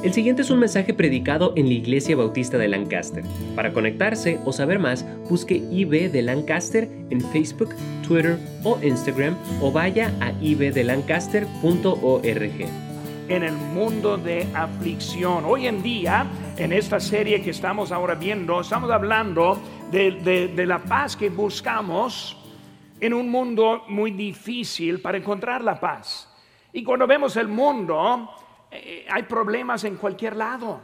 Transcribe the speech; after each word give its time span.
El 0.00 0.12
siguiente 0.12 0.42
es 0.42 0.50
un 0.50 0.60
mensaje 0.60 0.94
predicado 0.94 1.52
en 1.56 1.66
la 1.66 1.72
Iglesia 1.72 2.14
Bautista 2.14 2.56
de 2.56 2.68
Lancaster. 2.68 3.24
Para 3.56 3.72
conectarse 3.72 4.38
o 4.44 4.52
saber 4.52 4.78
más, 4.78 5.04
busque 5.28 5.56
IB 5.56 6.12
de 6.12 6.22
Lancaster 6.22 6.88
en 7.10 7.20
Facebook, 7.20 7.74
Twitter 8.06 8.38
o 8.62 8.78
Instagram 8.80 9.36
o 9.60 9.72
vaya 9.72 10.14
a 10.20 10.30
ibdelancaster.org. 10.40 12.66
En 13.28 13.42
el 13.42 13.54
mundo 13.54 14.16
de 14.16 14.46
aflicción. 14.54 15.44
Hoy 15.44 15.66
en 15.66 15.82
día, 15.82 16.28
en 16.56 16.72
esta 16.72 17.00
serie 17.00 17.42
que 17.42 17.50
estamos 17.50 17.90
ahora 17.90 18.14
viendo, 18.14 18.60
estamos 18.60 18.92
hablando 18.92 19.60
de, 19.90 20.52
de 20.54 20.66
la 20.66 20.78
paz 20.78 21.16
que 21.16 21.28
buscamos 21.28 22.36
en 23.00 23.14
un 23.14 23.28
mundo 23.28 23.82
muy 23.88 24.12
difícil 24.12 25.00
para 25.00 25.18
encontrar 25.18 25.64
la 25.64 25.80
paz. 25.80 26.32
Y 26.72 26.84
cuando 26.84 27.08
vemos 27.08 27.36
el 27.36 27.48
mundo, 27.48 28.30
eh, 28.70 29.06
hay 29.10 29.22
problemas 29.24 29.84
en 29.84 29.96
cualquier 29.96 30.36
lado. 30.36 30.80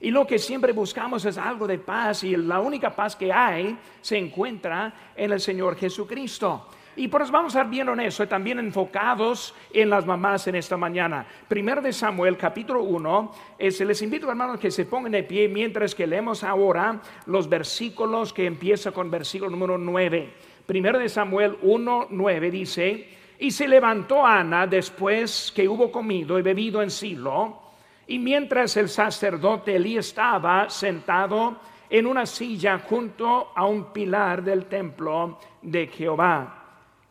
Y 0.00 0.10
lo 0.10 0.26
que 0.26 0.38
siempre 0.38 0.72
buscamos 0.72 1.24
es 1.24 1.38
algo 1.38 1.66
de 1.66 1.78
paz 1.78 2.22
y 2.24 2.36
la 2.36 2.60
única 2.60 2.94
paz 2.94 3.16
que 3.16 3.32
hay 3.32 3.78
se 4.00 4.18
encuentra 4.18 4.92
en 5.16 5.32
el 5.32 5.40
Señor 5.40 5.76
Jesucristo. 5.76 6.66
Y 6.96 7.08
por 7.08 7.20
eso 7.20 7.30
vamos 7.30 7.54
a 7.54 7.58
estar 7.60 7.70
viendo 7.70 7.92
en 7.92 8.00
eso, 8.00 8.26
también 8.26 8.58
enfocados 8.58 9.54
en 9.72 9.90
las 9.90 10.06
mamás 10.06 10.46
en 10.46 10.54
esta 10.54 10.78
mañana. 10.78 11.26
Primero 11.46 11.82
de 11.82 11.92
Samuel, 11.92 12.38
capítulo 12.38 12.82
1, 12.82 13.32
se 13.70 13.84
les 13.84 14.00
invito 14.00 14.30
hermanos 14.30 14.58
que 14.58 14.70
se 14.70 14.86
pongan 14.86 15.12
de 15.12 15.22
pie 15.22 15.46
mientras 15.46 15.94
que 15.94 16.06
leemos 16.06 16.42
ahora 16.42 17.00
los 17.26 17.50
versículos 17.50 18.32
que 18.32 18.46
empieza 18.46 18.92
con 18.92 19.10
versículo 19.10 19.50
número 19.50 19.76
9. 19.76 20.32
Primero 20.64 20.98
de 20.98 21.10
Samuel 21.10 21.58
1, 21.60 22.08
9 22.10 22.50
dice, 22.50 23.08
y 23.38 23.50
se 23.50 23.68
levantó 23.68 24.24
Ana 24.24 24.66
después 24.66 25.52
que 25.54 25.68
hubo 25.68 25.90
comido 25.90 26.38
y 26.38 26.42
bebido 26.42 26.82
en 26.82 26.90
Silo, 26.90 27.62
y 28.06 28.18
mientras 28.18 28.76
el 28.76 28.88
sacerdote 28.88 29.76
Elí 29.76 29.98
estaba 29.98 30.70
sentado 30.70 31.56
en 31.90 32.06
una 32.06 32.26
silla 32.26 32.78
junto 32.78 33.52
a 33.54 33.66
un 33.66 33.92
pilar 33.92 34.42
del 34.42 34.66
templo 34.66 35.38
de 35.62 35.86
Jehová. 35.88 36.64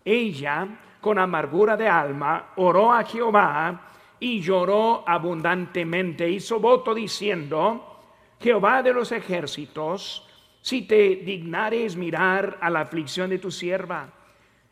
Ella, 0.03 0.67
con 1.01 1.19
amargura 1.19 1.75
de 1.77 1.87
alma, 1.87 2.51
oró 2.55 2.93
a 2.93 3.03
Jehová 3.03 3.81
y 4.19 4.41
lloró 4.41 5.03
abundantemente. 5.07 6.29
Hizo 6.29 6.59
voto 6.59 6.93
diciendo, 6.93 7.99
Jehová 8.39 8.81
de 8.81 8.93
los 8.93 9.11
ejércitos, 9.11 10.27
si 10.61 10.83
te 10.83 11.17
dignares 11.17 11.95
mirar 11.95 12.57
a 12.61 12.69
la 12.69 12.81
aflicción 12.81 13.29
de 13.29 13.39
tu 13.39 13.51
sierva, 13.51 14.09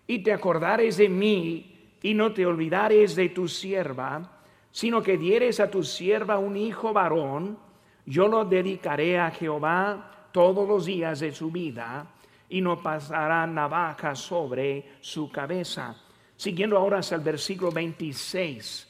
y 0.08 0.20
te 0.20 0.34
acordares 0.34 0.98
de 0.98 1.10
mí 1.10 1.98
y 2.02 2.14
no 2.14 2.34
te 2.34 2.46
olvidares 2.46 3.16
de 3.16 3.30
tu 3.30 3.48
sierva, 3.48 4.42
sino 4.72 5.02
que 5.02 5.18
dieres 5.18 5.60
a 5.60 5.70
tu 5.70 5.84
sierva 5.84 6.38
un 6.38 6.58
hijo 6.58 6.92
varón, 6.94 7.58
yo 8.06 8.28
lo 8.28 8.44
dedicaré 8.44 9.18
a 9.18 9.32
Jehová 9.32 10.30
todos 10.32 10.68
los 10.68 10.86
días 10.86 11.22
de 11.22 11.32
su 11.32 11.52
vida 11.52 12.08
y 12.50 12.60
no 12.60 12.82
pasará 12.82 13.48
navaja 13.48 14.16
sobre 14.16 14.98
su 15.00 15.32
cabeza. 15.32 15.96
Siguiendo 16.36 16.78
ahora 16.78 17.00
hasta 17.00 17.16
el 17.16 17.22
versículo 17.22 17.72
26, 17.72 18.88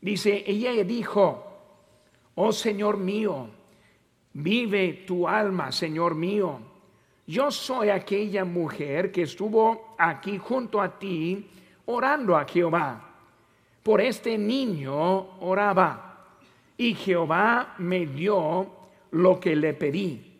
dice, 0.00 0.44
ella 0.46 0.72
dijo, 0.84 1.44
oh 2.36 2.52
Señor 2.52 2.98
mío, 2.98 3.48
vive 4.34 5.04
tu 5.06 5.26
alma, 5.26 5.72
Señor 5.72 6.14
mío 6.14 6.75
yo 7.26 7.50
soy 7.50 7.90
aquella 7.90 8.44
mujer 8.44 9.10
que 9.10 9.22
estuvo 9.22 9.94
aquí 9.98 10.38
junto 10.38 10.80
a 10.80 10.96
ti 10.96 11.50
orando 11.86 12.36
a 12.36 12.44
Jehová. 12.44 13.02
Por 13.82 14.00
este 14.00 14.38
niño 14.38 15.40
oraba 15.40 16.24
y 16.76 16.94
Jehová 16.94 17.74
me 17.78 18.06
dio 18.06 18.70
lo 19.10 19.40
que 19.40 19.56
le 19.56 19.74
pedí. 19.74 20.34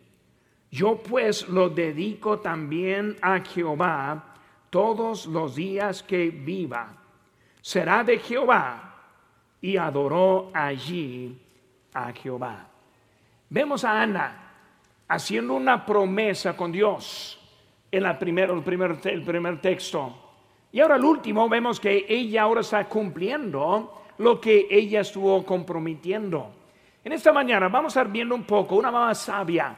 Yo 0.71 0.97
pues 0.97 1.47
lo 1.49 1.69
dedico 1.69 2.39
también 2.39 3.17
a 3.21 3.39
Jehová 3.39 4.35
todos 4.69 5.25
los 5.25 5.55
días 5.55 6.03
que 6.03 6.29
viva. 6.29 6.95
Será 7.61 8.03
de 8.03 8.19
Jehová 8.19 8.95
y 9.61 9.75
adoró 9.75 10.51
allí 10.53 11.37
a 11.93 12.13
Jehová. 12.13 12.67
Vemos 13.49 13.83
a 13.83 14.01
Ana 14.01 14.46
haciendo 15.07 15.53
una 15.53 15.85
promesa 15.85 16.55
con 16.55 16.71
Dios 16.71 17.39
en 17.91 18.03
la 18.03 18.11
el, 18.11 18.17
primer, 18.63 18.99
el 19.03 19.23
primer 19.23 19.61
texto. 19.61 20.15
Y 20.71 20.79
ahora 20.79 20.97
el 20.97 21.05
último 21.05 21.47
vemos 21.47 21.79
que 21.79 22.05
ella 22.07 22.43
ahora 22.43 22.61
está 22.61 22.85
cumpliendo 22.85 24.03
lo 24.17 24.41
que 24.41 24.67
ella 24.69 25.01
estuvo 25.01 25.45
comprometiendo. 25.45 26.51
En 27.03 27.13
esta 27.13 27.31
mañana 27.31 27.69
vamos 27.69 27.95
a 27.95 28.01
estar 28.01 28.11
viendo 28.11 28.35
un 28.35 28.43
poco 28.43 28.75
una 28.75 28.91
mamá 28.91 29.15
sabia 29.15 29.75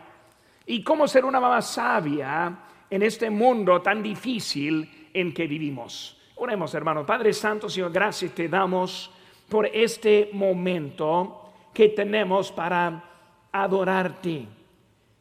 y 0.66 0.84
cómo 0.84 1.08
ser 1.08 1.26
una 1.26 1.40
mamá 1.40 1.62
sabia 1.62 2.58
en 2.90 3.04
este 3.04 3.30
mundo 3.30 3.82
tan 3.82 4.02
difícil 4.02 5.10
en 5.14 5.34
que 5.34 5.46
vivimos. 5.46 6.18
Oremos, 6.36 6.74
hermanos. 6.74 7.06
Padre 7.06 7.34
Santo, 7.34 7.70
Señor, 7.70 7.92
gracias 7.92 8.32
te 8.34 8.48
damos 8.48 9.12
por 9.48 9.68
este 9.68 10.30
momento 10.34 11.52
que 11.74 11.90
tenemos 11.90 12.52
para 12.52 13.04
adorarte 13.52 14.59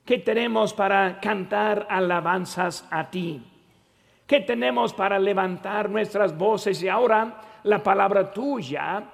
¿Qué 0.09 0.21
tenemos 0.21 0.73
para 0.73 1.21
cantar 1.21 1.87
alabanzas 1.91 2.89
a 2.91 3.11
ti? 3.11 3.45
¿Qué 4.27 4.41
tenemos 4.41 4.95
para 4.95 5.19
levantar 5.19 5.91
nuestras 5.91 6.35
voces? 6.35 6.83
Y 6.83 6.89
ahora 6.89 7.43
la 7.65 7.83
palabra 7.83 8.33
tuya, 8.33 9.05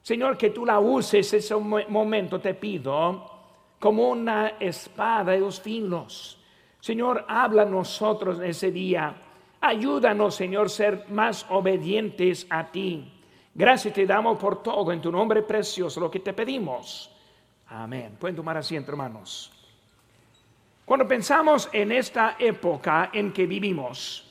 Señor, 0.00 0.38
que 0.38 0.50
tú 0.50 0.64
la 0.64 0.78
uses 0.78 1.32
ese 1.34 1.56
momento, 1.56 2.38
te 2.38 2.54
pido, 2.54 3.28
como 3.80 4.10
una 4.10 4.50
espada 4.60 5.32
de 5.32 5.40
dos 5.40 5.60
filos. 5.60 6.40
Señor, 6.78 7.24
habla 7.26 7.62
a 7.62 7.66
nosotros 7.66 8.38
ese 8.38 8.70
día. 8.70 9.12
Ayúdanos, 9.60 10.36
Señor, 10.36 10.70
ser 10.70 11.06
más 11.08 11.46
obedientes 11.50 12.46
a 12.48 12.70
ti. 12.70 13.12
Gracias 13.52 13.92
te 13.92 14.06
damos 14.06 14.38
por 14.38 14.62
todo 14.62 14.92
en 14.92 15.00
tu 15.00 15.10
nombre 15.10 15.42
precioso, 15.42 15.98
lo 15.98 16.08
que 16.08 16.20
te 16.20 16.32
pedimos. 16.32 17.12
Amén. 17.66 18.16
Pueden 18.20 18.36
tomar 18.36 18.56
asiento, 18.56 18.92
hermanos. 18.92 19.57
Cuando 20.88 21.06
pensamos 21.06 21.68
en 21.70 21.92
esta 21.92 22.36
época 22.38 23.10
en 23.12 23.30
que 23.30 23.44
vivimos, 23.44 24.24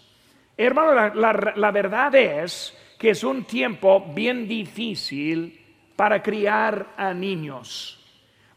hermano, 0.58 1.14
la, 1.14 1.72
verdad 1.72 2.16
es 2.16 2.76
que 2.98 3.12
es 3.12 3.24
un 3.24 3.44
tiempo 3.44 4.04
bien 4.12 4.48
difícil 4.48 5.64
para 5.96 6.24
criar 6.24 6.96
a 6.98 7.14
niños. 7.14 8.04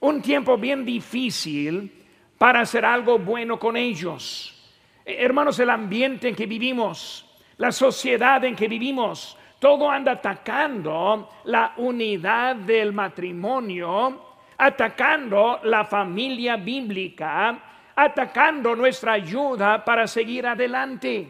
Un 0.00 0.22
tiempo 0.22 0.56
bien 0.56 0.82
difícil 0.82 1.92
para 2.38 2.60
hacer 2.60 2.86
algo 2.86 3.18
bueno 3.18 3.58
con 3.58 3.76
ellos. 3.76 4.58
Eh, 5.04 5.16
hermanos, 5.18 5.58
el 5.58 5.68
ambiente 5.68 6.30
en 6.30 6.34
que 6.34 6.46
vivimos, 6.46 7.26
la 7.58 7.70
sociedad 7.70 8.42
en 8.46 8.56
que 8.56 8.66
vivimos, 8.66 9.36
todo 9.58 9.90
anda 9.90 10.12
atacando 10.12 11.28
la 11.44 11.74
unidad 11.76 12.56
del 12.56 12.94
matrimonio, 12.94 14.36
atacando 14.56 15.60
la 15.64 15.84
familia 15.84 16.56
bíblica, 16.56 17.69
atacando 17.94 18.74
nuestra 18.74 19.12
ayuda 19.12 19.84
para 19.84 20.06
seguir 20.06 20.46
adelante. 20.46 21.28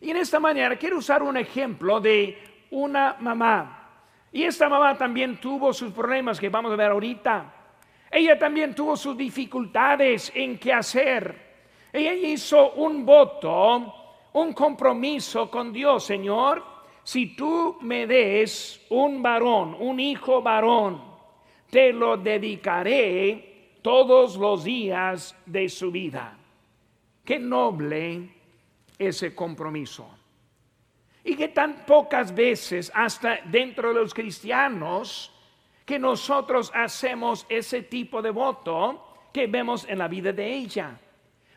Y 0.00 0.10
en 0.10 0.16
esta 0.16 0.38
manera 0.38 0.76
quiero 0.76 0.98
usar 0.98 1.22
un 1.22 1.36
ejemplo 1.36 2.00
de 2.00 2.38
una 2.70 3.16
mamá. 3.20 3.74
Y 4.32 4.44
esta 4.44 4.68
mamá 4.68 4.96
también 4.96 5.38
tuvo 5.38 5.72
sus 5.72 5.92
problemas 5.92 6.38
que 6.38 6.48
vamos 6.48 6.72
a 6.72 6.76
ver 6.76 6.90
ahorita. 6.90 7.54
Ella 8.10 8.38
también 8.38 8.74
tuvo 8.74 8.96
sus 8.96 9.16
dificultades 9.16 10.32
en 10.34 10.58
qué 10.58 10.72
hacer. 10.72 11.48
Ella 11.92 12.14
hizo 12.14 12.72
un 12.72 13.04
voto, 13.04 13.94
un 14.32 14.52
compromiso 14.52 15.50
con 15.50 15.72
Dios, 15.72 16.04
Señor. 16.04 16.62
Si 17.02 17.34
tú 17.34 17.78
me 17.80 18.06
des 18.06 18.84
un 18.90 19.22
varón, 19.22 19.74
un 19.78 19.98
hijo 19.98 20.42
varón, 20.42 21.02
te 21.70 21.92
lo 21.92 22.16
dedicaré 22.16 23.47
todos 23.88 24.36
los 24.36 24.64
días 24.64 25.34
de 25.46 25.66
su 25.66 25.90
vida. 25.90 26.36
Qué 27.24 27.38
noble 27.38 28.28
ese 28.98 29.34
compromiso. 29.34 30.06
Y 31.24 31.34
que 31.34 31.48
tan 31.48 31.86
pocas 31.86 32.34
veces, 32.34 32.92
hasta 32.94 33.38
dentro 33.46 33.88
de 33.88 33.94
los 33.94 34.12
cristianos, 34.12 35.34
que 35.86 35.98
nosotros 35.98 36.70
hacemos 36.74 37.46
ese 37.48 37.80
tipo 37.80 38.20
de 38.20 38.28
voto 38.28 39.30
que 39.32 39.46
vemos 39.46 39.88
en 39.88 39.96
la 39.96 40.08
vida 40.08 40.34
de 40.34 40.52
ella. 40.52 41.00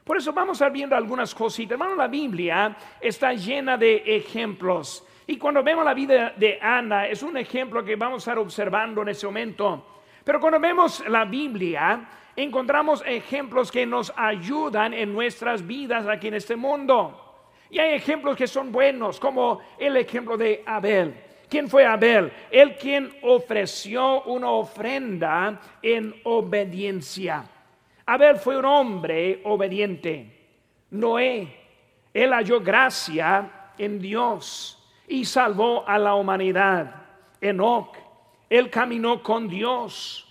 Por 0.01 0.15
eso 0.15 0.31
vamos 0.31 0.61
a 0.61 0.67
ir 0.67 0.71
viendo 0.71 0.95
algunas 0.95 1.35
cositas. 1.35 1.73
Hermano, 1.73 1.95
la 1.95 2.07
Biblia 2.07 2.77
está 3.01 3.33
llena 3.33 3.75
de 3.75 4.03
ejemplos. 4.05 5.05
Y 5.27 5.35
cuando 5.35 5.61
vemos 5.63 5.83
la 5.83 5.93
vida 5.93 6.33
de 6.37 6.57
Ana, 6.61 7.07
es 7.07 7.23
un 7.23 7.35
ejemplo 7.35 7.83
que 7.83 7.97
vamos 7.97 8.25
a 8.25 8.31
estar 8.31 8.39
observando 8.39 9.01
en 9.01 9.09
ese 9.09 9.25
momento. 9.25 9.85
Pero 10.23 10.39
cuando 10.39 10.61
vemos 10.61 11.05
la 11.09 11.25
Biblia, 11.25 12.07
encontramos 12.35 13.03
ejemplos 13.05 13.71
que 13.71 13.85
nos 13.85 14.13
ayudan 14.15 14.93
en 14.93 15.13
nuestras 15.13 15.65
vidas 15.65 16.07
aquí 16.07 16.27
en 16.27 16.35
este 16.35 16.55
mundo. 16.55 17.17
Y 17.69 17.79
hay 17.79 17.93
ejemplos 17.93 18.35
que 18.35 18.47
son 18.47 18.71
buenos, 18.71 19.19
como 19.19 19.59
el 19.79 19.95
ejemplo 19.97 20.37
de 20.37 20.63
Abel, 20.65 21.15
¿Quién 21.51 21.67
fue 21.67 21.85
Abel? 21.85 22.31
El 22.49 22.77
quien 22.77 23.13
ofreció 23.23 24.23
una 24.23 24.49
ofrenda 24.51 25.59
en 25.81 26.15
obediencia. 26.23 27.43
Abel 28.05 28.37
fue 28.37 28.55
un 28.55 28.63
hombre 28.63 29.41
obediente. 29.43 30.47
Noé, 30.91 31.53
él 32.13 32.31
halló 32.31 32.61
gracia 32.61 33.73
en 33.77 33.99
Dios 33.99 34.81
y 35.09 35.25
salvó 35.25 35.85
a 35.85 35.99
la 35.99 36.15
humanidad. 36.15 36.95
Enoch, 37.41 37.97
él 38.49 38.69
caminó 38.69 39.21
con 39.21 39.49
Dios. 39.49 40.25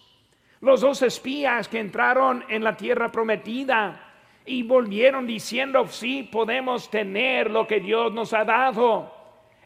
Los 0.61 0.83
dos 0.83 1.01
espías 1.01 1.69
que 1.69 1.81
entraron 1.81 2.45
en 2.49 2.63
la 2.63 2.77
tierra 2.77 3.11
prometida 3.11 3.99
y 4.45 4.63
volvieron 4.63 5.27
diciendo, 5.27 5.87
sí, 5.87 6.29
podemos 6.31 6.91
tener 6.91 7.51
lo 7.51 7.67
que 7.67 7.81
Dios 7.81 8.13
nos 8.13 8.35
ha 8.35 8.45
dado. 8.45 9.15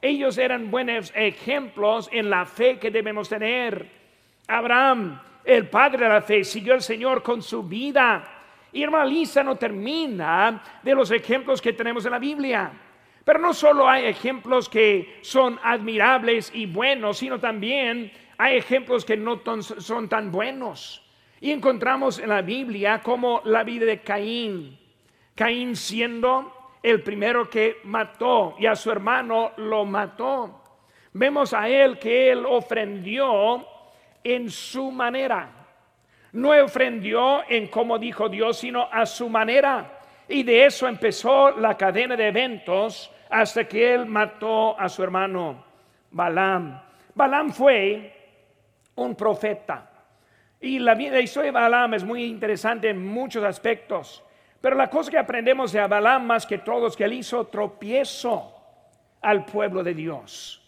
Ellos 0.00 0.38
eran 0.38 0.70
buenos 0.70 1.12
ejemplos 1.16 2.08
en 2.12 2.30
la 2.30 2.46
fe 2.46 2.78
que 2.78 2.92
debemos 2.92 3.28
tener. 3.28 3.88
Abraham, 4.46 5.20
el 5.44 5.68
padre 5.68 6.04
de 6.04 6.12
la 6.12 6.22
fe, 6.22 6.44
siguió 6.44 6.74
al 6.74 6.82
Señor 6.82 7.22
con 7.22 7.42
su 7.42 7.64
vida. 7.64 8.22
Y 8.72 8.82
hermana 8.82 9.06
Lisa 9.06 9.42
no 9.42 9.56
termina 9.56 10.62
de 10.82 10.94
los 10.94 11.10
ejemplos 11.10 11.60
que 11.60 11.72
tenemos 11.72 12.04
en 12.04 12.12
la 12.12 12.18
Biblia. 12.18 12.70
Pero 13.24 13.38
no 13.38 13.54
solo 13.54 13.88
hay 13.88 14.04
ejemplos 14.04 14.68
que 14.68 15.18
son 15.22 15.58
admirables 15.62 16.52
y 16.54 16.66
buenos, 16.66 17.18
sino 17.18 17.40
también 17.40 18.12
hay 18.38 18.56
ejemplos 18.56 19.04
que 19.04 19.16
no 19.16 19.40
son 19.60 20.08
tan 20.08 20.30
buenos. 20.30 21.02
Y 21.40 21.50
encontramos 21.50 22.18
en 22.18 22.30
la 22.30 22.42
Biblia 22.42 23.00
como 23.02 23.42
la 23.44 23.64
vida 23.64 23.84
de 23.86 24.00
Caín. 24.00 24.78
Caín 25.34 25.76
siendo 25.76 26.52
el 26.82 27.02
primero 27.02 27.48
que 27.48 27.78
mató 27.84 28.54
y 28.58 28.66
a 28.66 28.76
su 28.76 28.90
hermano 28.90 29.52
lo 29.56 29.84
mató. 29.84 30.62
Vemos 31.12 31.52
a 31.54 31.68
él 31.68 31.98
que 31.98 32.30
él 32.32 32.44
ofrendió 32.46 33.66
en 34.22 34.50
su 34.50 34.90
manera. 34.90 35.50
No 36.32 36.50
ofrendió 36.50 37.48
en 37.48 37.68
como 37.68 37.98
dijo 37.98 38.28
Dios, 38.28 38.58
sino 38.58 38.88
a 38.90 39.06
su 39.06 39.28
manera. 39.28 40.00
Y 40.28 40.42
de 40.42 40.66
eso 40.66 40.88
empezó 40.88 41.52
la 41.52 41.76
cadena 41.76 42.16
de 42.16 42.28
eventos 42.28 43.10
hasta 43.30 43.64
que 43.68 43.94
él 43.94 44.06
mató 44.06 44.78
a 44.78 44.88
su 44.88 45.02
hermano 45.02 45.64
Balaam. 46.10 46.80
Balaam 47.14 47.52
fue 47.52 48.23
un 48.96 49.14
profeta. 49.14 49.90
Y 50.60 50.78
la 50.78 50.94
vida 50.94 51.20
historia 51.20 51.52
de 51.52 51.58
Balaam 51.58 51.94
es 51.94 52.04
muy 52.04 52.24
interesante 52.24 52.88
en 52.88 53.04
muchos 53.04 53.44
aspectos. 53.44 54.22
Pero 54.60 54.76
la 54.76 54.88
cosa 54.88 55.10
que 55.10 55.18
aprendemos 55.18 55.72
de 55.72 55.86
Balaam 55.86 56.24
más 56.26 56.46
que 56.46 56.58
todos 56.58 56.96
que 56.96 57.04
él 57.04 57.12
hizo 57.12 57.46
tropiezo 57.48 58.54
al 59.20 59.44
pueblo 59.44 59.82
de 59.82 59.92
Dios. 59.92 60.62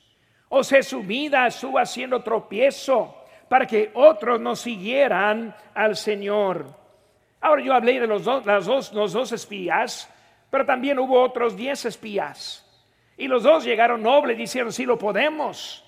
O 0.51 0.63
sea, 0.63 0.83
su 0.83 1.03
vida 1.03 1.47
estuvo 1.47 1.79
haciendo 1.79 2.23
tropiezo 2.23 3.25
para 3.49 3.67
que 3.67 3.91
otros 3.95 4.41
no 4.41 4.55
siguieran 4.55 5.55
al 5.75 5.97
Señor. 5.97 6.67
Ahora 7.41 7.63
yo 7.63 7.73
hablé 7.73 8.01
de 8.01 8.07
los 8.07 8.25
dos, 8.25 8.45
las 8.45 8.67
dos, 8.67 8.93
los 8.93 9.13
dos 9.13 9.33
espías, 9.33 10.13
pero 10.51 10.67
también 10.67 10.99
hubo 10.99 11.21
otros 11.21 11.57
diez 11.57 11.85
espías. 11.85 12.63
Y 13.17 13.29
los 13.29 13.45
dos 13.45 13.65
llegaron 13.65 14.03
nobles, 14.03 14.37
dijeron, 14.37 14.73
sí 14.73 14.85
lo 14.85 14.99
podemos. 14.99 15.86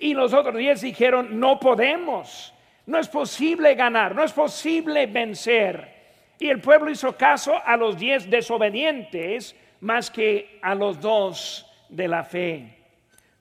Y 0.00 0.14
los 0.14 0.32
otros 0.32 0.56
diez 0.56 0.80
dijeron, 0.80 1.38
no 1.38 1.60
podemos. 1.60 2.54
No 2.86 2.98
es 2.98 3.08
posible 3.08 3.74
ganar, 3.74 4.14
no 4.14 4.24
es 4.24 4.32
posible 4.32 5.06
vencer. 5.06 6.00
Y 6.38 6.48
el 6.48 6.60
pueblo 6.60 6.90
hizo 6.90 7.16
caso 7.16 7.54
a 7.64 7.76
los 7.76 7.98
diez 7.98 8.28
desobedientes 8.28 9.54
más 9.80 10.10
que 10.10 10.58
a 10.62 10.74
los 10.74 11.00
dos 11.00 11.66
de 11.90 12.08
la 12.08 12.24
fe. 12.24 12.78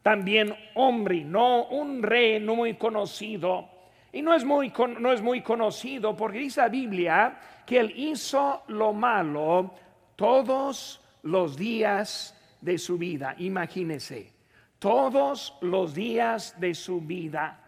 También 0.03 0.53
hombre, 0.75 1.23
no 1.23 1.65
un 1.67 2.03
rey 2.03 2.39
no 2.39 2.55
muy 2.55 2.75
conocido. 2.75 3.69
Y 4.11 4.21
no 4.21 4.33
es 4.33 4.43
muy, 4.43 4.73
no 4.99 5.13
es 5.13 5.21
muy 5.21 5.41
conocido 5.41 6.15
porque 6.15 6.39
dice 6.39 6.61
la 6.61 6.69
Biblia 6.69 7.39
que 7.65 7.79
él 7.79 7.93
hizo 7.95 8.63
lo 8.67 8.91
malo 8.91 9.73
todos 10.17 10.99
los 11.23 11.55
días 11.55 12.35
de 12.59 12.77
su 12.77 12.97
vida. 12.97 13.35
Imagínese, 13.37 14.33
todos 14.79 15.55
los 15.61 15.93
días 15.93 16.59
de 16.59 16.73
su 16.73 17.01
vida. 17.01 17.59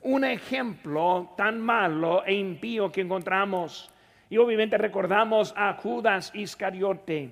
Un 0.00 0.24
ejemplo 0.24 1.32
tan 1.36 1.60
malo 1.60 2.24
e 2.24 2.34
impío 2.34 2.90
que 2.90 3.02
encontramos 3.02 3.90
y 4.28 4.38
obviamente 4.38 4.76
recordamos 4.76 5.54
a 5.56 5.74
Judas 5.74 6.30
Iscariote, 6.34 7.30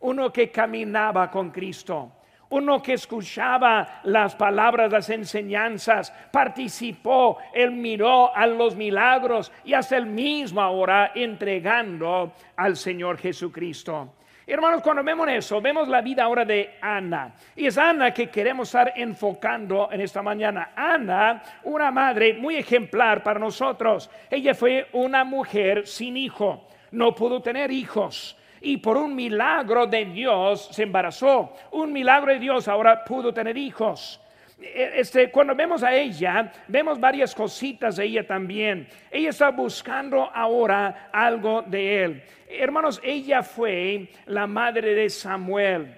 uno 0.00 0.32
que 0.32 0.50
caminaba 0.50 1.30
con 1.30 1.50
Cristo, 1.50 2.12
uno 2.50 2.82
que 2.82 2.92
escuchaba 2.94 4.00
las 4.04 4.34
palabras, 4.36 4.92
las 4.92 5.08
enseñanzas, 5.10 6.12
participó, 6.30 7.38
él 7.54 7.70
miró 7.70 8.34
a 8.36 8.46
los 8.46 8.76
milagros 8.76 9.50
y 9.64 9.72
hasta 9.72 9.96
el 9.96 10.06
mismo 10.06 10.60
ahora 10.60 11.12
entregando 11.14 12.32
al 12.56 12.76
Señor 12.76 13.16
Jesucristo. 13.18 14.12
Hermanos, 14.44 14.82
cuando 14.82 15.04
vemos 15.04 15.28
eso, 15.28 15.60
vemos 15.60 15.86
la 15.88 16.00
vida 16.00 16.24
ahora 16.24 16.44
de 16.44 16.74
Ana. 16.80 17.32
Y 17.54 17.66
es 17.66 17.78
Ana 17.78 18.12
que 18.12 18.28
queremos 18.28 18.68
estar 18.68 18.92
enfocando 18.96 19.88
en 19.92 20.00
esta 20.00 20.20
mañana. 20.20 20.72
Ana, 20.74 21.42
una 21.62 21.92
madre 21.92 22.34
muy 22.34 22.56
ejemplar 22.56 23.22
para 23.22 23.38
nosotros. 23.38 24.10
Ella 24.28 24.54
fue 24.54 24.88
una 24.92 25.22
mujer 25.24 25.86
sin 25.86 26.16
hijo. 26.16 26.66
No 26.90 27.14
pudo 27.14 27.40
tener 27.40 27.70
hijos. 27.70 28.36
Y 28.60 28.78
por 28.78 28.96
un 28.96 29.14
milagro 29.14 29.86
de 29.86 30.06
Dios 30.06 30.68
se 30.72 30.82
embarazó. 30.82 31.52
Un 31.70 31.92
milagro 31.92 32.32
de 32.32 32.40
Dios 32.40 32.66
ahora 32.66 33.04
pudo 33.04 33.32
tener 33.32 33.56
hijos. 33.56 34.20
Eh, 34.62 34.92
este, 34.96 35.30
cuando 35.30 35.54
vemos 35.54 35.82
a 35.82 35.94
ella, 35.94 36.52
vemos 36.68 37.00
varias 37.00 37.34
cositas 37.34 37.96
de 37.96 38.04
ella 38.04 38.26
también. 38.26 38.86
Ella 39.10 39.30
está 39.30 39.50
buscando 39.50 40.30
ahora 40.32 41.08
algo 41.12 41.62
de 41.62 42.04
él. 42.04 42.22
Hermanos, 42.48 43.00
ella 43.02 43.42
fue 43.42 44.08
la 44.26 44.46
madre 44.46 44.94
de 44.94 45.10
Samuel, 45.10 45.94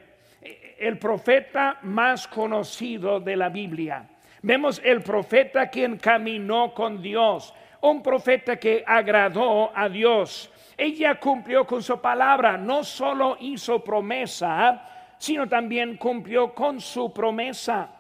el 0.79 0.99
profeta 0.99 1.79
más 1.83 2.27
conocido 2.27 3.21
de 3.21 3.37
la 3.37 3.49
Biblia. 3.49 4.07
Vemos 4.43 4.81
el 4.85 5.03
profeta 5.03 5.69
quien 5.69 5.99
caminó 5.99 6.73
con 6.73 7.03
Dios, 7.03 7.55
un 7.81 8.03
profeta 8.03 8.57
que 8.57 8.85
agradó 8.87 9.71
a 9.75 9.89
Dios. 9.89 10.51
Ella 10.77 11.19
cumplió 11.19 11.67
con 11.67 11.83
su 11.83 12.01
palabra, 12.01 12.57
no 12.57 12.85
solo 12.85 13.37
hizo 13.41 13.83
promesa, 13.83 15.15
sino 15.19 15.49
también 15.49 15.97
cumplió 15.97 16.55
con 16.55 16.81
su 16.81 17.13
promesa. 17.13 17.94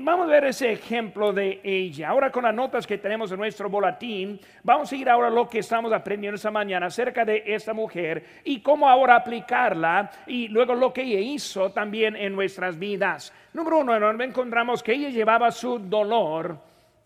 Vamos 0.00 0.26
a 0.26 0.30
ver 0.30 0.44
ese 0.46 0.72
ejemplo 0.72 1.34
de 1.34 1.60
ella. 1.62 2.08
Ahora 2.08 2.30
con 2.30 2.44
las 2.44 2.54
notas 2.54 2.86
que 2.86 2.96
tenemos 2.96 3.30
en 3.30 3.36
nuestro 3.36 3.68
boletín, 3.68 4.40
vamos 4.62 4.90
a 4.90 4.96
ir 4.96 5.06
ahora 5.10 5.28
lo 5.28 5.46
que 5.46 5.58
estamos 5.58 5.92
aprendiendo 5.92 6.36
esta 6.36 6.50
mañana 6.50 6.86
acerca 6.86 7.26
de 7.26 7.42
esta 7.44 7.74
mujer 7.74 8.24
y 8.42 8.60
cómo 8.60 8.88
ahora 8.88 9.16
aplicarla 9.16 10.10
y 10.26 10.48
luego 10.48 10.74
lo 10.74 10.94
que 10.94 11.02
ella 11.02 11.20
hizo 11.20 11.72
también 11.72 12.16
en 12.16 12.34
nuestras 12.34 12.78
vidas. 12.78 13.34
Número 13.52 13.80
uno, 13.80 14.22
encontramos 14.22 14.82
que 14.82 14.94
ella 14.94 15.10
llevaba 15.10 15.50
su 15.50 15.78
dolor 15.78 16.56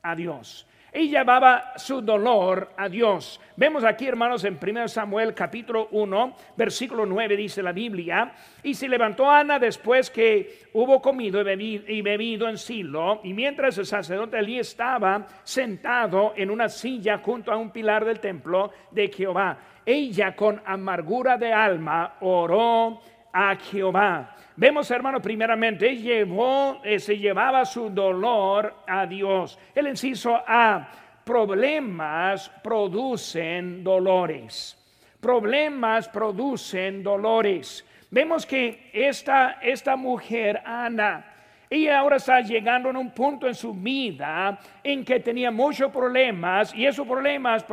a 0.03 0.15
Dios. 0.15 0.65
Ella 0.93 1.21
llevaba 1.21 1.73
su 1.77 2.01
dolor 2.03 2.73
a 2.77 2.89
Dios. 2.89 3.41
Vemos 3.55 3.85
aquí, 3.85 4.07
hermanos, 4.07 4.43
en 4.45 4.59
1 4.61 4.89
Samuel 4.89 5.35
capítulo 5.35 5.89
1, 5.93 6.35
versículo 6.57 7.07
9 7.07 7.37
dice 7.37 7.63
la 7.63 7.73
Biblia, 7.73 8.33
y 8.63 8.75
se 8.75 8.89
levantó 8.89 9.31
Ana 9.31 9.59
después 9.59 10.11
que 10.11 10.69
hubo 10.73 11.01
comido 11.01 11.41
y 11.41 12.03
bebido, 12.03 12.49
en 12.49 12.59
Silo, 12.59 13.21
y 13.23 13.33
mientras 13.33 13.79
el 13.79 13.87
sacerdote 13.87 14.39
allí 14.39 14.59
estaba 14.59 15.27
sentado 15.45 16.33
en 16.37 16.51
una 16.51 16.69
silla 16.69 17.19
junto 17.19 17.53
a 17.53 17.57
un 17.57 17.71
pilar 17.71 18.05
del 18.05 18.19
templo 18.19 18.73
de 18.91 19.09
Jehová, 19.09 19.59
ella 19.87 20.35
con 20.35 20.61
amargura 20.65 21.37
de 21.37 21.53
alma 21.53 22.17
oró 22.21 23.01
a 23.33 23.55
Jehová. 23.57 24.37
Vemos, 24.61 24.91
hermano, 24.91 25.23
primeramente, 25.23 25.97
llevó, 25.97 26.83
eh, 26.85 26.99
se 26.99 27.17
llevaba 27.17 27.65
su 27.65 27.89
dolor 27.89 28.75
a 28.87 29.07
Dios. 29.07 29.59
El 29.75 29.89
inciso 29.89 30.39
A, 30.47 30.87
problemas 31.25 32.51
producen 32.63 33.83
dolores. 33.83 34.77
Problemas 35.19 36.11
producen 36.11 37.03
dolores. 37.03 37.87
Vemos 38.11 38.45
que 38.45 38.91
esta, 38.93 39.61
esta 39.63 39.97
mujer, 39.97 40.61
Ana, 40.63 41.25
ella 41.71 41.99
ahora 41.99 42.17
está 42.17 42.43
llegando 42.43 42.91
a 42.91 42.99
un 42.99 43.13
punto 43.13 43.49
en 43.49 43.55
su 43.55 43.73
vida 43.73 44.59
en 44.85 45.07
que 45.07 45.21
tenía 45.21 45.51
muchos 45.51 45.91
problemas 45.91 46.75
y 46.75 46.85
esos 46.85 47.09
problemas 47.09 47.65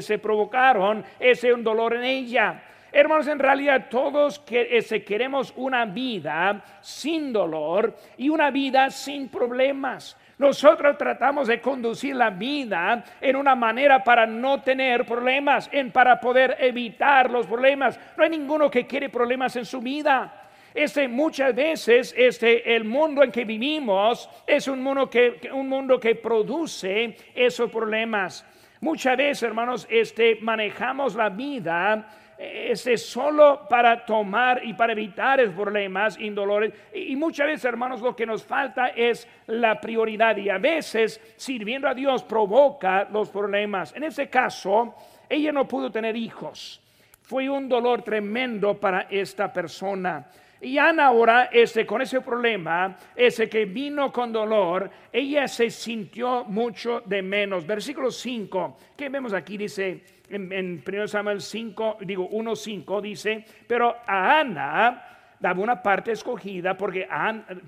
se 0.00 0.18
provocaron 0.18 1.02
ese 1.18 1.48
dolor 1.52 1.94
en 1.94 2.04
ella. 2.04 2.62
Hermanos, 2.92 3.26
en 3.26 3.38
realidad 3.38 3.86
todos 3.90 4.42
eh, 4.48 5.04
queremos 5.04 5.52
una 5.56 5.84
vida 5.84 6.62
sin 6.80 7.32
dolor 7.32 7.94
y 8.16 8.28
una 8.28 8.50
vida 8.50 8.90
sin 8.90 9.28
problemas. 9.28 10.16
Nosotros 10.38 10.98
tratamos 10.98 11.48
de 11.48 11.60
conducir 11.60 12.14
la 12.14 12.30
vida 12.30 13.02
en 13.20 13.36
una 13.36 13.54
manera 13.54 14.04
para 14.04 14.26
no 14.26 14.60
tener 14.60 15.06
problemas, 15.06 15.68
en 15.72 15.90
para 15.90 16.20
poder 16.20 16.56
evitar 16.60 17.30
los 17.30 17.46
problemas. 17.46 17.98
No 18.16 18.24
hay 18.24 18.30
ninguno 18.30 18.70
que 18.70 18.86
quiere 18.86 19.08
problemas 19.08 19.56
en 19.56 19.64
su 19.64 19.80
vida. 19.80 20.42
Este, 20.74 21.08
muchas 21.08 21.54
veces 21.54 22.14
este, 22.14 22.76
el 22.76 22.84
mundo 22.84 23.22
en 23.22 23.32
que 23.32 23.46
vivimos 23.46 24.28
es 24.46 24.68
un 24.68 24.82
mundo 24.82 25.08
que, 25.08 25.40
un 25.54 25.70
mundo 25.70 25.98
que 25.98 26.14
produce 26.16 27.16
esos 27.34 27.70
problemas. 27.70 28.44
Muchas 28.82 29.16
veces, 29.16 29.42
hermanos, 29.42 29.86
este, 29.88 30.36
manejamos 30.42 31.14
la 31.14 31.30
vida 31.30 32.06
este, 32.38 32.96
solo 32.98 33.66
para 33.68 34.04
tomar 34.04 34.64
y 34.64 34.74
para 34.74 34.92
evitar 34.92 35.50
problemas 35.54 36.18
indolores. 36.18 36.72
Y, 36.94 37.12
y 37.12 37.16
muchas 37.16 37.46
veces, 37.46 37.64
hermanos, 37.64 38.00
lo 38.00 38.14
que 38.14 38.26
nos 38.26 38.44
falta 38.44 38.88
es 38.88 39.26
la 39.46 39.80
prioridad. 39.80 40.36
Y 40.36 40.50
a 40.50 40.58
veces, 40.58 41.20
sirviendo 41.36 41.88
a 41.88 41.94
Dios, 41.94 42.22
provoca 42.24 43.08
los 43.10 43.30
problemas. 43.30 43.94
En 43.94 44.04
este 44.04 44.28
caso, 44.28 44.94
ella 45.28 45.52
no 45.52 45.66
pudo 45.66 45.90
tener 45.90 46.16
hijos. 46.16 46.82
Fue 47.22 47.48
un 47.50 47.68
dolor 47.68 48.02
tremendo 48.02 48.78
para 48.78 49.08
esta 49.10 49.52
persona. 49.52 50.26
Y 50.60 50.78
Ana 50.78 51.06
ahora, 51.06 51.50
ese, 51.52 51.84
con 51.84 52.00
ese 52.00 52.22
problema, 52.22 52.96
ese 53.14 53.48
que 53.48 53.66
vino 53.66 54.10
con 54.10 54.32
dolor, 54.32 54.90
ella 55.12 55.46
se 55.48 55.70
sintió 55.70 56.44
mucho 56.44 57.02
de 57.04 57.20
menos. 57.20 57.66
Versículo 57.66 58.10
5, 58.10 58.76
que 58.96 59.08
vemos 59.08 59.34
aquí, 59.34 59.58
dice 59.58 60.02
en, 60.28 60.82
1 60.86 61.08
Samuel 61.08 61.40
5, 61.40 61.98
digo 62.00 62.28
1.5, 62.30 63.00
dice, 63.00 63.44
pero 63.66 63.96
a 64.06 64.40
Ana 64.40 65.36
daba 65.38 65.60
una 65.60 65.82
parte 65.82 66.12
escogida 66.12 66.76
porque, 66.76 67.08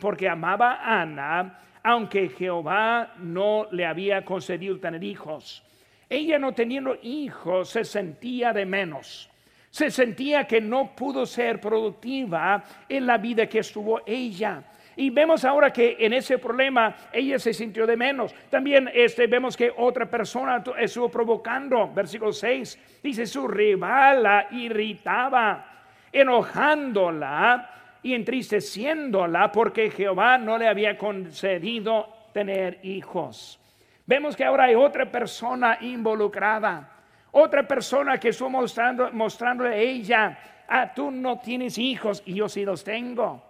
porque 0.01 0.29
amaba 0.29 0.75
a 0.75 1.03
Ana, 1.03 1.61
aunque 1.83 2.29
Jehová 2.29 3.15
no 3.19 3.69
le 3.71 3.87
había 3.87 4.25
concedido 4.25 4.79
tener 4.79 5.03
hijos. 5.05 5.65
Ella 6.09 6.39
no 6.39 6.53
teniendo 6.53 6.97
hijos 7.03 7.71
se 7.71 7.85
sentía 7.85 8.53
de 8.53 8.65
menos. 8.65 9.31
Se 9.71 9.91
sentía 9.91 10.47
que 10.47 10.61
no 10.61 10.97
pudo 10.97 11.27
ser 11.27 11.61
productiva 11.61 12.65
en 12.89 13.07
la 13.07 13.19
vida 13.19 13.47
que 13.47 13.59
estuvo 13.59 14.01
ella. 14.07 14.65
Y 14.99 15.11
vemos 15.11 15.45
ahora 15.45 15.73
que 15.73 15.97
en 16.01 16.13
ese 16.13 16.39
problema 16.39 16.93
ella 17.13 17.39
se 17.39 17.55
sintió 17.55 17.87
de 17.87 17.97
menos. 17.97 18.35
También 18.51 18.91
este, 18.93 19.29
vemos 19.29 19.57
que 19.57 19.73
otra 19.77 20.11
persona 20.11 20.61
estuvo 20.77 21.09
provocando. 21.09 21.89
Versículo 21.95 22.33
6 22.33 23.01
dice, 23.01 23.25
su 23.25 23.47
rival 23.47 24.25
la 24.25 24.49
irritaba, 24.51 25.85
enojándola 26.11 27.71
y 28.03 28.13
entristeciéndola 28.13 29.53
porque 29.53 29.89
Jehová 29.93 30.37
no 30.37 30.59
le 30.59 30.67
había 30.67 30.99
concedido 30.99 32.13
tener 32.33 32.81
hijos. 32.83 33.61
Vemos 34.05 34.35
que 34.35 34.45
ahora 34.45 34.65
hay 34.65 34.75
otra 34.75 35.09
persona 35.09 35.79
involucrada, 35.81 36.91
otra 37.31 37.69
persona 37.69 38.19
que 38.19 38.31
estuvo 38.31 38.51
mostrando, 38.51 39.13
mostrándole 39.13 39.71
a 39.71 39.77
ella, 39.77 40.39
ah, 40.67 40.93
tú 40.93 41.13
no 41.13 41.39
tienes 41.39 41.79
hijos 41.79 42.21
y 42.27 42.35
yo 42.35 42.49
sí 42.49 42.65
los 42.65 42.83
tengo. 42.83 43.48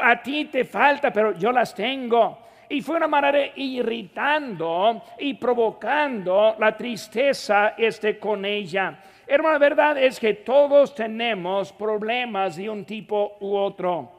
A 0.00 0.22
ti 0.22 0.46
te 0.46 0.64
falta, 0.64 1.12
pero 1.12 1.32
yo 1.32 1.52
las 1.52 1.74
tengo. 1.74 2.38
Y 2.68 2.80
fue 2.80 2.96
una 2.96 3.08
manera 3.08 3.38
irritando 3.56 5.02
y 5.18 5.34
provocando 5.34 6.56
la 6.58 6.74
tristeza 6.76 7.74
este 7.76 8.18
con 8.18 8.44
ella. 8.44 8.98
Hermano, 9.26 9.52
la 9.52 9.58
verdad 9.58 9.98
es 9.98 10.18
que 10.18 10.34
todos 10.34 10.94
tenemos 10.94 11.72
problemas 11.72 12.56
de 12.56 12.70
un 12.70 12.84
tipo 12.84 13.36
u 13.40 13.54
otro. 13.54 14.10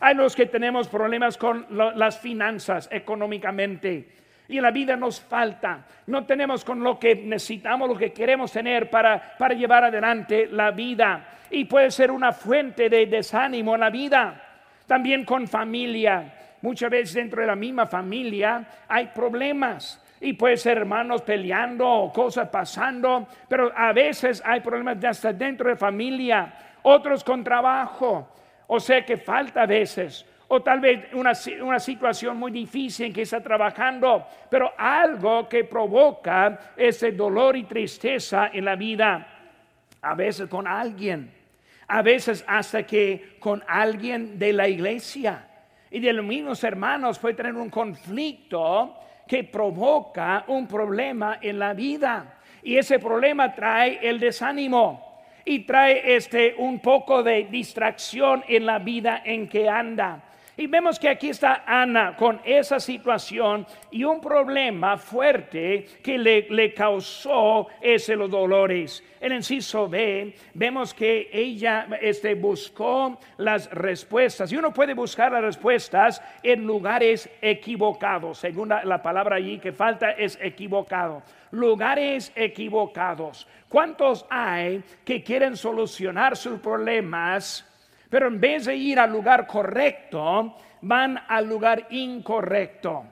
Hay 0.00 0.14
los 0.14 0.36
que 0.36 0.46
tenemos 0.46 0.88
problemas 0.88 1.38
con 1.38 1.66
las 1.70 2.18
finanzas 2.18 2.88
económicamente 2.92 4.08
y 4.48 4.58
en 4.58 4.62
la 4.62 4.70
vida 4.70 4.96
nos 4.96 5.20
falta. 5.20 5.86
No 6.06 6.26
tenemos 6.26 6.64
con 6.64 6.82
lo 6.82 6.98
que 6.98 7.14
necesitamos, 7.14 7.88
lo 7.88 7.96
que 7.96 8.12
queremos 8.12 8.52
tener 8.52 8.90
para, 8.90 9.36
para 9.38 9.54
llevar 9.54 9.84
adelante 9.84 10.46
la 10.50 10.70
vida. 10.70 11.38
Y 11.50 11.64
puede 11.64 11.90
ser 11.90 12.10
una 12.10 12.32
fuente 12.32 12.90
de 12.90 13.06
desánimo 13.06 13.74
en 13.74 13.80
la 13.80 13.90
vida. 13.90 14.51
También 14.86 15.24
con 15.24 15.46
familia. 15.48 16.56
Muchas 16.62 16.90
veces 16.90 17.14
dentro 17.14 17.40
de 17.40 17.46
la 17.46 17.56
misma 17.56 17.86
familia 17.86 18.66
hay 18.88 19.06
problemas. 19.08 20.00
Y 20.20 20.34
puede 20.34 20.56
ser 20.56 20.78
hermanos 20.78 21.22
peleando 21.22 21.88
o 21.88 22.12
cosas 22.12 22.48
pasando, 22.48 23.26
pero 23.48 23.72
a 23.74 23.92
veces 23.92 24.40
hay 24.44 24.60
problemas 24.60 25.02
hasta 25.04 25.32
dentro 25.32 25.68
de 25.68 25.76
familia, 25.76 26.52
otros 26.82 27.24
con 27.24 27.42
trabajo. 27.42 28.28
O 28.68 28.78
sea 28.78 29.04
que 29.04 29.16
falta 29.16 29.62
a 29.62 29.66
veces 29.66 30.24
o 30.54 30.60
tal 30.62 30.80
vez 30.80 31.06
una, 31.14 31.32
una, 31.62 31.78
situación 31.78 32.36
muy 32.36 32.52
difícil 32.52 33.06
en 33.06 33.12
que 33.14 33.22
está 33.22 33.42
trabajando, 33.42 34.26
pero 34.50 34.74
algo 34.76 35.48
que 35.48 35.64
provoca 35.64 36.72
ese 36.76 37.12
dolor 37.12 37.56
y 37.56 37.64
tristeza 37.64 38.50
en 38.52 38.66
la 38.66 38.76
vida, 38.76 39.26
a 40.02 40.14
veces 40.14 40.50
con 40.50 40.66
alguien, 40.66 41.32
a 41.92 42.00
veces 42.00 42.42
hasta 42.48 42.84
que 42.86 43.36
con 43.38 43.62
alguien 43.68 44.38
de 44.38 44.54
la 44.54 44.66
iglesia. 44.66 45.46
Y 45.90 46.00
de 46.00 46.14
los 46.14 46.24
mismos 46.24 46.64
hermanos 46.64 47.18
puede 47.18 47.34
tener 47.34 47.54
un 47.54 47.68
conflicto 47.68 48.96
que 49.28 49.44
provoca 49.44 50.44
un 50.46 50.66
problema 50.66 51.38
en 51.42 51.58
la 51.58 51.74
vida. 51.74 52.38
Y 52.62 52.78
ese 52.78 52.98
problema 52.98 53.54
trae 53.54 53.98
el 54.08 54.18
desánimo 54.18 55.20
y 55.44 55.66
trae 55.66 56.16
este 56.16 56.54
un 56.56 56.80
poco 56.80 57.22
de 57.22 57.44
distracción 57.50 58.42
en 58.48 58.64
la 58.64 58.78
vida 58.78 59.20
en 59.22 59.46
que 59.46 59.68
anda. 59.68 60.22
Y 60.54 60.66
vemos 60.66 60.98
que 60.98 61.08
aquí 61.08 61.30
está 61.30 61.64
Ana 61.66 62.14
con 62.14 62.38
esa 62.44 62.78
situación 62.78 63.66
y 63.90 64.04
un 64.04 64.20
problema 64.20 64.98
fuerte 64.98 65.86
que 66.02 66.18
le, 66.18 66.74
causó 66.74 67.68
ese 67.80 68.14
los 68.16 68.30
dolores. 68.30 69.02
En 69.18 69.32
el 69.32 69.38
inciso 69.38 69.88
B, 69.88 70.34
vemos 70.52 70.92
que 70.92 71.30
ella 71.32 71.86
este, 72.02 72.34
buscó 72.34 73.18
las 73.38 73.70
respuestas. 73.70 74.52
Y 74.52 74.56
uno 74.58 74.74
puede 74.74 74.92
buscar 74.92 75.32
las 75.32 75.42
respuestas 75.42 76.20
en 76.42 76.66
lugares 76.66 77.30
equivocados. 77.40 78.38
Según 78.38 78.68
la 78.68 79.02
palabra 79.02 79.36
allí 79.36 79.58
que 79.58 79.72
falta 79.72 80.10
es 80.10 80.38
equivocado. 80.42 81.22
Lugares 81.52 82.30
equivocados. 82.34 83.48
¿Cuántos 83.70 84.26
hay 84.28 84.82
que 85.02 85.22
quieren 85.22 85.56
solucionar 85.56 86.36
sus 86.36 86.60
problemas? 86.60 87.71
Pero 88.12 88.26
en 88.26 88.38
vez 88.38 88.66
de 88.66 88.76
ir 88.76 89.00
al 89.00 89.10
lugar 89.10 89.46
correcto, 89.46 90.54
van 90.82 91.18
al 91.28 91.48
lugar 91.48 91.86
incorrecto. 91.88 93.04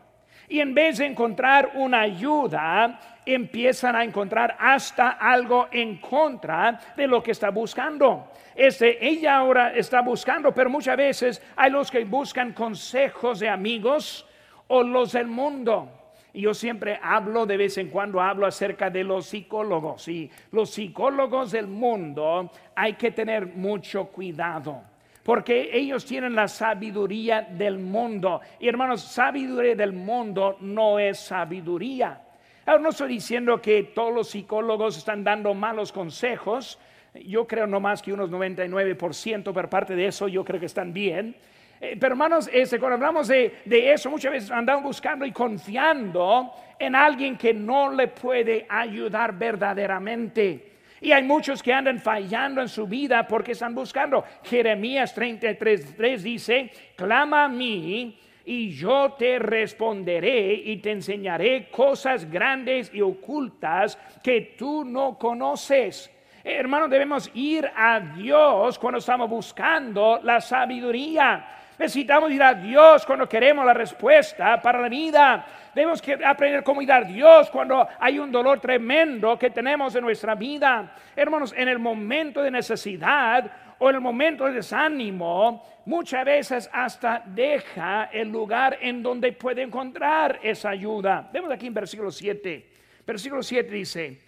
Y 0.47 0.61
en 0.61 0.75
vez 0.75 0.99
de 0.99 1.07
encontrar 1.07 1.71
una 1.77 2.03
ayuda, 2.03 3.01
empiezan 3.25 3.97
a 3.97 4.05
encontrar 4.05 4.59
hasta 4.59 5.13
algo 5.13 5.69
en 5.73 5.97
contra 6.03 6.79
de 6.95 7.07
lo 7.07 7.23
que 7.23 7.31
está 7.31 7.49
buscando. 7.49 8.31
Este, 8.55 9.03
ella 9.03 9.39
ahora 9.39 9.73
está 9.75 10.03
buscando, 10.03 10.53
pero 10.53 10.69
muchas 10.69 10.99
veces 10.99 11.43
hay 11.57 11.71
los 11.71 11.91
que 11.91 12.05
buscan 12.05 12.53
consejos 12.53 13.41
de 13.41 13.49
amigos 13.49 14.27
o 14.67 14.83
los 14.83 15.13
del 15.13 15.29
mundo. 15.29 15.89
Y 16.35 16.43
yo 16.43 16.53
siempre 16.53 17.01
hablo, 17.03 17.47
de 17.47 17.57
vez 17.57 17.79
en 17.79 17.89
cuando 17.89 18.21
hablo 18.21 18.47
acerca 18.47 18.91
de 18.91 19.03
los 19.03 19.25
psicólogos. 19.25 20.07
Y 20.09 20.31
los 20.53 20.69
psicólogos 20.69 21.53
del 21.53 21.69
mundo 21.69 22.51
hay 22.75 22.93
que 22.97 23.13
tener 23.13 23.47
mucho 23.47 24.05
cuidado 24.09 24.90
porque 25.23 25.71
ellos 25.73 26.05
tienen 26.05 26.35
la 26.35 26.49
sabiduría 26.49 27.43
del 27.43 27.79
mundo. 27.79 28.41
Y 28.59 28.69
hermanos, 28.69 29.03
sabiduría 29.03 29.75
del 29.75 29.93
mundo 29.93 30.57
no 30.61 30.99
es 30.99 31.19
sabiduría. 31.19 32.23
Ahora 32.67 32.83
no 32.83 32.91
estoy 32.91 33.09
diciendo 33.09 33.61
que 33.61 33.83
todos 33.83 34.15
los 34.15 34.31
psicólogos 34.31 34.97
están 34.97 35.25
dando 35.25 35.55
malos 35.55 35.93
consejos. 35.93 36.79
Yo 37.27 37.47
creo 37.47 37.67
no 37.67 37.81
más 37.81 38.03
que 38.03 38.13
unos 38.13 38.31
99%, 38.31 39.53
pero 39.53 39.71
parte 39.71 39.95
de 39.95 40.07
eso 40.07 40.29
yo 40.29 40.45
creo 40.45 40.61
que 40.61 40.67
están 40.67 40.93
bien. 40.93 41.35
Eh, 41.81 41.97
pero 41.99 42.13
hermanos, 42.13 42.49
este, 42.53 42.79
cuando 42.79 42.95
hablamos 42.95 43.29
de, 43.29 43.57
de, 43.65 43.93
eso, 43.93 44.11
muchas 44.11 44.33
veces 44.33 44.51
andamos 44.51 44.85
buscando 44.85 45.25
y 45.25 45.33
confiando 45.33 46.53
en 46.79 46.95
alguien 46.95 47.37
que 47.37 47.55
no 47.55 47.91
le 47.91 48.09
puede 48.09 48.67
ayudar 48.69 49.37
verdaderamente. 49.37 50.70
Y 51.01 51.13
hay 51.13 51.23
muchos 51.23 51.63
que 51.63 51.73
andan 51.73 51.99
fallando 51.99 52.61
en 52.61 52.69
su 52.69 52.87
vida 52.87 53.27
porque 53.27 53.53
están 53.53 53.75
buscando. 53.75 54.25
Jeremías 54.45 55.15
33, 55.15 56.23
dice, 56.23 56.71
clama 56.97 57.45
a 57.45 57.49
mí 57.49 58.19
y 58.45 58.71
yo 58.71 59.13
te 59.13 59.39
responderé 59.39 60.53
y 60.53 60.77
te 60.79 60.91
enseñaré 60.91 61.71
cosas 61.71 62.31
grandes 62.31 62.91
y 62.93 63.01
ocultas 63.01 63.99
que 64.23 64.57
tú 64.59 64.85
no 64.85 65.19
conoces. 65.19 66.11
Hermano, 66.43 66.89
debemos 66.89 67.31
ir 67.35 67.71
a 67.75 68.01
Dios 68.01 68.79
cuando 68.79 68.99
estamos 68.99 69.29
buscando 69.29 70.21
la 70.23 70.41
sabiduría. 70.41 71.47
Necesitamos 71.79 72.31
ir 72.31 72.43
a 72.43 72.55
Dios 72.55 73.07
cuando 73.07 73.29
queremos 73.29 73.65
la 73.65 73.75
respuesta 73.75 74.61
para 74.61 74.81
la 74.81 74.89
vida. 74.89 75.47
Debemos 75.75 76.03
que 76.03 76.19
aprender 76.25 76.63
cómo 76.63 76.83
ir 76.83 76.93
a 76.93 77.03
Dios 77.03 77.51
cuando 77.51 77.87
hay 77.99 78.19
un 78.19 78.31
dolor 78.31 78.61
tremendo 78.61 79.39
que 79.39 79.51
tenemos 79.51 79.95
en 79.95 80.03
nuestra 80.03 80.35
vida. 80.35 80.95
Hermanos, 81.15 81.55
en 81.57 81.69
el 81.69 81.79
momento 81.79 82.43
de 82.43 82.51
necesidad 82.51 83.51
o 83.79 83.89
en 83.89 83.97
el 83.97 84.01
momento 84.01 84.47
de 84.47 84.53
desánimo, 84.53 85.65
muchas 85.87 86.25
veces 86.25 86.71
hasta 86.73 87.23
deja 87.25 88.11
el 88.13 88.29
lugar 88.29 88.79
en 88.81 89.03
donde 89.03 89.33
puede 89.33 89.63
encontrar 89.63 90.41
esa 90.43 90.71
ayuda. 90.71 91.29
Vemos 91.33 91.51
aquí 91.51 91.67
en 91.67 91.75
versículo 91.75 92.11
7. 92.11 92.71
Versículo 93.07 93.43
7 93.43 93.71
dice, 93.71 94.21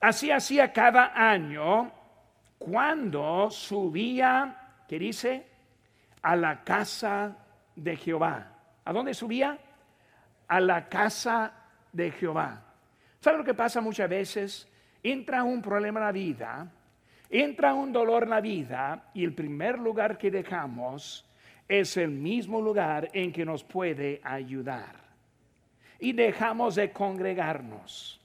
así 0.00 0.30
hacía 0.30 0.72
cada 0.72 1.12
año 1.14 1.92
cuando 2.58 3.50
subía, 3.50 4.56
¿qué 4.88 4.98
dice? 4.98 5.50
a 6.22 6.36
la 6.36 6.62
casa 6.64 7.36
de 7.74 7.96
Jehová. 7.96 8.52
¿A 8.84 8.92
dónde 8.92 9.14
subía? 9.14 9.58
A 10.50 10.60
la 10.60 10.88
casa 10.88 11.52
de 11.92 12.10
Jehová. 12.10 12.62
¿Sabe 13.20 13.38
lo 13.38 13.44
que 13.44 13.54
pasa 13.54 13.80
muchas 13.80 14.10
veces? 14.10 14.68
Entra 15.02 15.44
un 15.44 15.62
problema 15.62 16.00
en 16.00 16.06
la 16.06 16.12
vida, 16.12 16.72
entra 17.30 17.72
un 17.72 17.92
dolor 17.92 18.24
en 18.24 18.30
la 18.30 18.40
vida 18.40 19.10
y 19.14 19.24
el 19.24 19.32
primer 19.32 19.78
lugar 19.78 20.18
que 20.18 20.30
dejamos 20.30 21.24
es 21.68 21.96
el 21.96 22.10
mismo 22.10 22.60
lugar 22.60 23.08
en 23.12 23.32
que 23.32 23.44
nos 23.44 23.62
puede 23.62 24.20
ayudar. 24.24 24.96
Y 26.00 26.12
dejamos 26.12 26.74
de 26.74 26.90
congregarnos, 26.90 28.20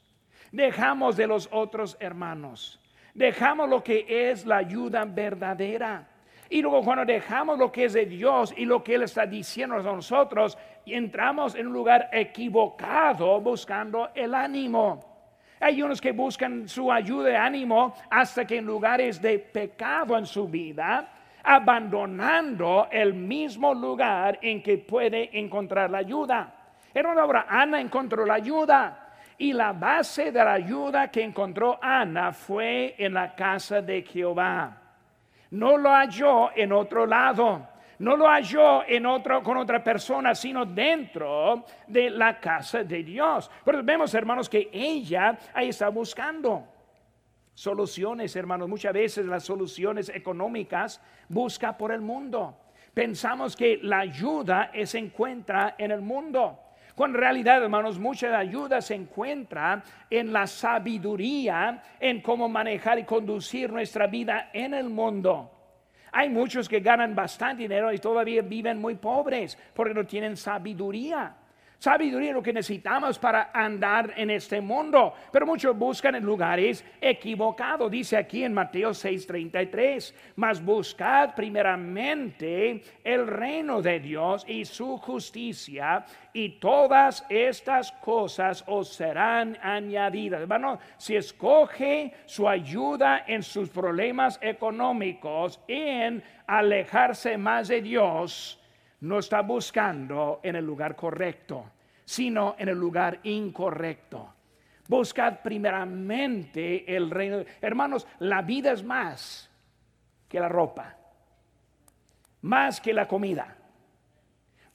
dejamos 0.51 1.15
de 1.17 1.27
los 1.27 1.47
otros 1.51 1.95
hermanos, 1.99 2.79
dejamos 3.13 3.69
lo 3.69 3.83
que 3.83 4.31
es 4.31 4.45
la 4.47 4.57
ayuda 4.57 5.05
verdadera. 5.05 6.09
Y 6.49 6.61
luego 6.61 6.83
cuando 6.83 7.05
dejamos 7.05 7.59
lo 7.59 7.71
que 7.71 7.85
es 7.85 7.93
de 7.93 8.05
Dios 8.05 8.53
y 8.55 8.65
lo 8.65 8.83
que 8.83 8.95
Él 8.95 9.03
está 9.03 9.25
diciendo 9.25 9.75
a 9.75 9.81
nosotros, 9.81 10.57
entramos 10.93 11.55
en 11.55 11.67
un 11.67 11.73
lugar 11.73 12.09
equivocado 12.11 13.41
buscando 13.41 14.09
el 14.13 14.35
ánimo. 14.35 15.15
Hay 15.59 15.81
unos 15.81 15.99
que 15.99 16.11
buscan 16.11 16.67
su 16.67 16.91
ayuda 16.91 17.29
de 17.29 17.37
ánimo 17.37 17.95
hasta 18.09 18.45
que 18.45 18.57
en 18.57 18.65
lugares 18.65 19.21
de 19.21 19.39
pecado 19.39 20.17
en 20.17 20.25
su 20.25 20.47
vida 20.47 21.11
abandonando 21.45 22.87
el 22.91 23.13
mismo 23.13 23.73
lugar 23.73 24.39
en 24.41 24.61
que 24.61 24.79
puede 24.79 25.37
encontrar 25.37 25.89
la 25.89 25.99
ayuda. 25.99 26.53
Era 26.93 27.11
una 27.11 27.23
obra, 27.23 27.45
Ana 27.47 27.79
encontró 27.79 28.25
la 28.25 28.35
ayuda. 28.35 29.01
Y 29.37 29.51
la 29.51 29.73
base 29.73 30.31
de 30.31 30.43
la 30.43 30.53
ayuda 30.53 31.11
que 31.11 31.21
encontró 31.21 31.77
Ana 31.81 32.31
fue 32.31 32.95
en 32.97 33.13
la 33.13 33.35
casa 33.35 33.81
de 33.81 34.01
Jehová. 34.01 34.77
No 35.51 35.77
lo 35.77 35.89
halló 35.89 36.55
en 36.55 36.71
otro 36.71 37.05
lado. 37.05 37.67
No 37.99 38.15
lo 38.15 38.27
halló 38.27 38.83
en 38.87 39.05
otro, 39.05 39.41
con 39.41 39.57
otra 39.57 39.83
persona, 39.83 40.35
sino 40.35 40.65
dentro 40.65 41.65
de 41.87 42.09
la 42.09 42.39
casa 42.39 42.83
de 42.83 43.03
Dios. 43.03 43.49
Pero 43.63 43.83
vemos, 43.83 44.13
hermanos, 44.13 44.49
que 44.49 44.69
ella 44.71 45.37
ahí 45.53 45.69
está 45.69 45.89
buscando 45.89 46.67
soluciones, 47.53 48.35
hermanos. 48.35 48.67
Muchas 48.67 48.93
veces 48.93 49.25
las 49.25 49.43
soluciones 49.43 50.09
económicas 50.09 51.01
busca 51.29 51.77
por 51.77 51.91
el 51.91 52.01
mundo. 52.01 52.57
Pensamos 52.93 53.55
que 53.55 53.79
la 53.81 53.99
ayuda 53.99 54.71
se 54.85 54.99
encuentra 54.99 55.75
en 55.77 55.91
el 55.91 56.01
mundo. 56.01 56.59
Cuando 56.95 57.17
en 57.17 57.23
realidad, 57.23 57.61
hermanos, 57.61 57.99
mucha 57.99 58.37
ayuda 58.37 58.81
se 58.81 58.95
encuentra 58.95 59.83
en 60.09 60.31
la 60.31 60.47
sabiduría, 60.47 61.83
en 61.99 62.21
cómo 62.21 62.47
manejar 62.47 62.99
y 62.99 63.03
conducir 63.03 63.71
nuestra 63.71 64.07
vida 64.07 64.49
en 64.53 64.73
el 64.73 64.89
mundo. 64.89 65.54
Hay 66.17 66.29
muchos 66.29 66.69
que 66.69 66.79
ganan 66.79 67.13
bastante 67.13 67.63
dinero 67.63 67.91
y 67.91 67.97
todavía 67.97 68.41
viven 68.41 68.79
muy 68.79 68.95
pobres 68.95 69.57
porque 69.73 69.93
no 69.93 70.05
tienen 70.05 70.37
sabiduría. 70.37 71.35
Sabiduría 71.79 72.33
lo 72.33 72.41
que 72.41 72.53
necesitamos 72.53 73.19
para 73.19 73.51
andar 73.53 74.13
en 74.17 74.29
este 74.29 74.61
mundo. 74.61 75.13
Pero 75.31 75.45
muchos 75.45 75.77
buscan 75.77 76.15
en 76.15 76.23
lugares 76.23 76.83
equivocados. 76.99 77.91
Dice 77.91 78.17
aquí 78.17 78.43
en 78.43 78.53
Mateo 78.53 78.93
6:33, 78.93 80.13
mas 80.35 80.63
buscad 80.63 81.35
primeramente 81.35 82.81
el 83.03 83.27
reino 83.27 83.81
de 83.81 83.99
Dios 83.99 84.45
y 84.47 84.65
su 84.65 84.97
justicia 84.97 86.05
y 86.33 86.59
todas 86.59 87.25
estas 87.29 87.91
cosas 87.93 88.63
os 88.67 88.89
serán 88.89 89.57
añadidas. 89.61 90.41
Hermano, 90.41 90.79
si 90.97 91.15
escoge 91.15 92.13
su 92.25 92.47
ayuda 92.49 93.23
en 93.27 93.41
sus 93.41 93.69
problemas 93.69 94.37
económicos, 94.41 95.61
en 95.67 96.23
alejarse 96.45 97.37
más 97.37 97.69
de 97.69 97.81
Dios, 97.81 98.59
no 99.01 99.19
está 99.19 99.41
buscando 99.41 100.39
en 100.43 100.55
el 100.55 100.65
lugar 100.65 100.95
correcto, 100.95 101.71
sino 102.03 102.55
en 102.57 102.69
el 102.69 102.77
lugar 102.77 103.19
incorrecto. 103.23 104.33
Buscad 104.87 105.39
primeramente 105.41 106.95
el 106.95 107.09
reino. 107.09 107.43
Hermanos, 107.61 108.07
la 108.19 108.41
vida 108.41 108.71
es 108.71 108.83
más 108.83 109.49
que 110.27 110.39
la 110.39 110.49
ropa, 110.49 110.95
más 112.41 112.79
que 112.79 112.93
la 112.93 113.07
comida, 113.07 113.57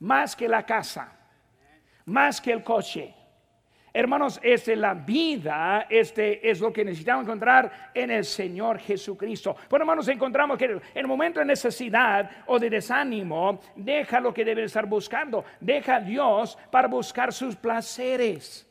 más 0.01 0.35
que 0.35 0.49
la 0.49 0.67
casa, 0.67 1.13
más 2.07 2.41
que 2.41 2.53
el 2.53 2.65
coche, 2.65 3.15
Hermanos, 3.93 4.39
este, 4.43 4.77
la 4.77 4.95
vida 4.95 5.87
este, 5.91 6.49
es 6.49 6.61
lo 6.61 6.73
que 6.73 6.85
necesitamos 6.85 7.25
encontrar 7.25 7.91
en 7.93 8.13
el 8.13 8.25
Señor 8.25 8.79
Jesucristo. 8.79 9.57
Bueno, 9.69 9.83
hermanos, 9.83 10.07
encontramos 10.07 10.57
que 10.57 10.67
en 10.67 10.81
el 10.95 11.09
momento 11.09 11.41
de 11.41 11.47
necesidad 11.47 12.31
o 12.47 12.59
de 12.59 12.71
desánimo, 12.71 13.61
deja 13.75 14.21
lo 14.21 14.33
que 14.33 14.45
debe 14.45 14.65
estar 14.65 14.87
buscando. 14.87 15.45
Deja 15.59 15.97
a 15.97 16.01
Dios 16.01 16.57
para 16.71 16.87
buscar 16.87 17.33
sus 17.33 17.57
placeres. 17.57 18.67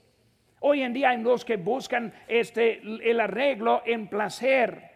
Hoy 0.62 0.84
en 0.84 0.93
día 0.93 1.10
hay 1.10 1.21
los 1.21 1.43
que 1.43 1.58
buscan 1.58 2.13
este, 2.27 2.82
el 2.82 3.19
arreglo 3.19 3.82
en 3.86 4.08
placer 4.08 4.89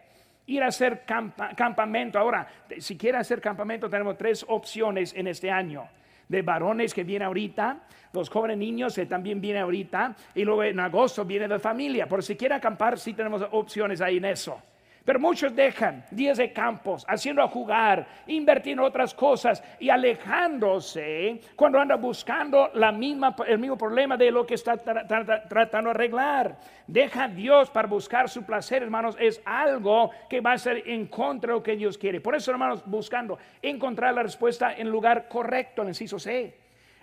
ir 0.46 0.62
a 0.62 0.66
hacer 0.66 1.04
campamento. 1.06 2.18
Ahora, 2.18 2.46
si 2.78 2.98
quiere 2.98 3.18
hacer 3.18 3.40
campamento, 3.40 3.88
tenemos 3.88 4.16
tres 4.18 4.44
opciones 4.48 5.14
en 5.14 5.26
este 5.26 5.50
año 5.50 5.88
de 6.28 6.42
varones 6.42 6.94
que 6.94 7.04
viene 7.04 7.24
ahorita, 7.24 7.80
los 8.12 8.28
jóvenes 8.30 8.58
niños 8.58 8.98
también 9.08 9.40
viene 9.40 9.60
ahorita, 9.60 10.14
y 10.34 10.44
luego 10.44 10.64
en 10.64 10.80
agosto 10.80 11.24
viene 11.24 11.48
de 11.48 11.58
familia. 11.58 12.06
Por 12.08 12.22
si 12.22 12.36
quiere 12.36 12.54
acampar, 12.54 12.98
sí 12.98 13.12
tenemos 13.14 13.46
opciones 13.50 14.00
ahí 14.00 14.18
en 14.18 14.24
eso. 14.26 14.60
Pero 15.04 15.20
muchos 15.20 15.54
dejan 15.54 16.02
días 16.10 16.38
de 16.38 16.50
campos, 16.50 17.04
haciendo 17.06 17.46
jugar, 17.48 18.06
invirtiendo 18.26 18.84
en 18.84 18.88
otras 18.88 19.12
cosas 19.12 19.62
y 19.78 19.90
alejándose 19.90 21.40
cuando 21.54 21.78
anda 21.78 21.96
buscando 21.96 22.70
el 22.72 23.58
mismo 23.58 23.76
problema 23.76 24.16
de 24.16 24.30
lo 24.30 24.46
que 24.46 24.54
está 24.54 24.78
tratando 24.78 25.90
de 25.90 25.94
arreglar. 25.94 26.56
Deja 26.86 27.24
a 27.24 27.28
Dios 27.28 27.68
para 27.68 27.86
buscar 27.86 28.30
su 28.30 28.44
placer, 28.44 28.82
hermanos, 28.82 29.14
es 29.20 29.42
algo 29.44 30.10
que 30.30 30.40
va 30.40 30.52
a 30.52 30.58
ser 30.58 30.82
en 30.86 31.06
contra 31.06 31.48
de 31.48 31.58
lo 31.58 31.62
que 31.62 31.76
Dios 31.76 31.98
quiere. 31.98 32.22
Por 32.22 32.34
eso, 32.34 32.50
hermanos, 32.50 32.82
buscando 32.86 33.38
encontrar 33.60 34.14
la 34.14 34.22
respuesta 34.22 34.74
en 34.74 34.88
lugar 34.88 35.28
correcto, 35.28 35.82
en 35.82 35.88
el 35.88 35.90
inciso 35.90 36.18
C, 36.18 36.56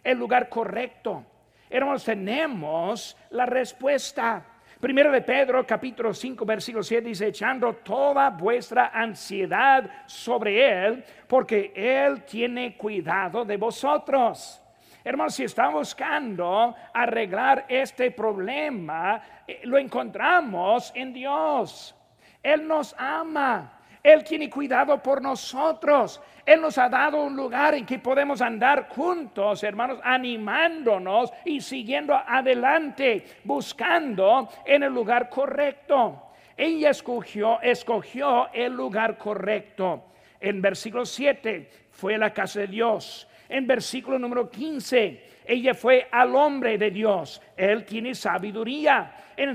el 0.04 0.18
lugar 0.18 0.50
correcto. 0.50 1.24
Hermanos, 1.70 2.04
tenemos 2.04 3.16
la 3.30 3.46
respuesta. 3.46 4.48
Primero 4.82 5.12
de 5.12 5.22
Pedro, 5.22 5.64
capítulo 5.64 6.12
5, 6.12 6.44
versículo 6.44 6.82
7 6.82 7.08
dice, 7.08 7.28
echando 7.28 7.74
toda 7.76 8.32
vuestra 8.32 8.88
ansiedad 8.88 9.88
sobre 10.08 10.88
Él, 10.88 11.04
porque 11.28 11.72
Él 11.76 12.24
tiene 12.24 12.76
cuidado 12.76 13.46
de 13.46 13.58
vosotros. 13.58 14.60
Hermanos, 15.04 15.36
si 15.36 15.44
estamos 15.44 15.82
buscando 15.82 16.74
arreglar 16.92 17.68
este 17.70 18.10
problema, 18.10 19.22
eh, 19.48 19.62
lo 19.66 19.78
encontramos 19.78 20.92
en 20.96 21.14
Dios. 21.14 21.96
Él 22.42 22.68
nos 22.68 22.96
ama. 22.98 23.81
Él 24.04 24.24
tiene 24.24 24.50
cuidado 24.50 25.02
por 25.02 25.22
nosotros. 25.22 26.22
Él 26.46 26.62
nos 26.62 26.78
ha 26.78 26.90
dado 26.90 27.24
un 27.24 27.36
lugar 27.36 27.76
en 27.76 27.86
que 27.86 28.00
podemos 28.00 28.42
andar 28.42 28.90
juntos, 28.90 29.64
hermanos, 29.64 30.00
animándonos 30.04 31.32
y 31.46 31.62
siguiendo 31.62 32.16
adelante, 32.16 33.26
buscando 33.44 34.50
en 34.66 34.84
el 34.84 34.94
lugar 34.94 35.30
correcto. 35.30 36.32
Ella 36.58 36.90
escogió, 36.90 37.62
escogió 37.62 38.52
el 38.54 38.74
lugar 38.74 39.18
correcto. 39.18 40.06
En 40.40 40.62
versículo 40.62 41.06
7 41.06 41.70
fue 41.92 42.18
la 42.18 42.34
casa 42.34 42.62
de 42.62 42.68
Dios. 42.68 43.28
En 43.52 43.68
versículo 43.68 44.18
número 44.18 44.50
15 44.50 45.32
ella 45.46 45.74
fue 45.74 46.08
al 46.12 46.36
hombre 46.36 46.78
de 46.78 46.92
Dios. 46.92 47.42
Él 47.58 47.84
tiene 47.84 48.16
sabiduría. 48.16 49.14
En, 49.36 49.54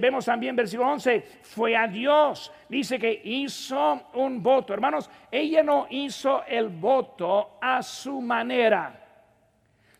vemos 0.00 0.24
también 0.24 0.54
versículo 0.54 0.92
11, 0.92 1.22
fue 1.42 1.76
a 1.76 1.86
Dios. 1.86 2.52
Dice 2.68 2.98
que 2.98 3.20
hizo 3.24 4.08
un 4.14 4.42
voto. 4.42 4.72
Hermanos, 4.72 5.10
ella 5.30 5.62
no 5.62 5.86
hizo 5.90 6.44
el 6.44 6.68
voto 6.68 7.58
a 7.60 7.82
su 7.82 8.20
manera, 8.20 8.98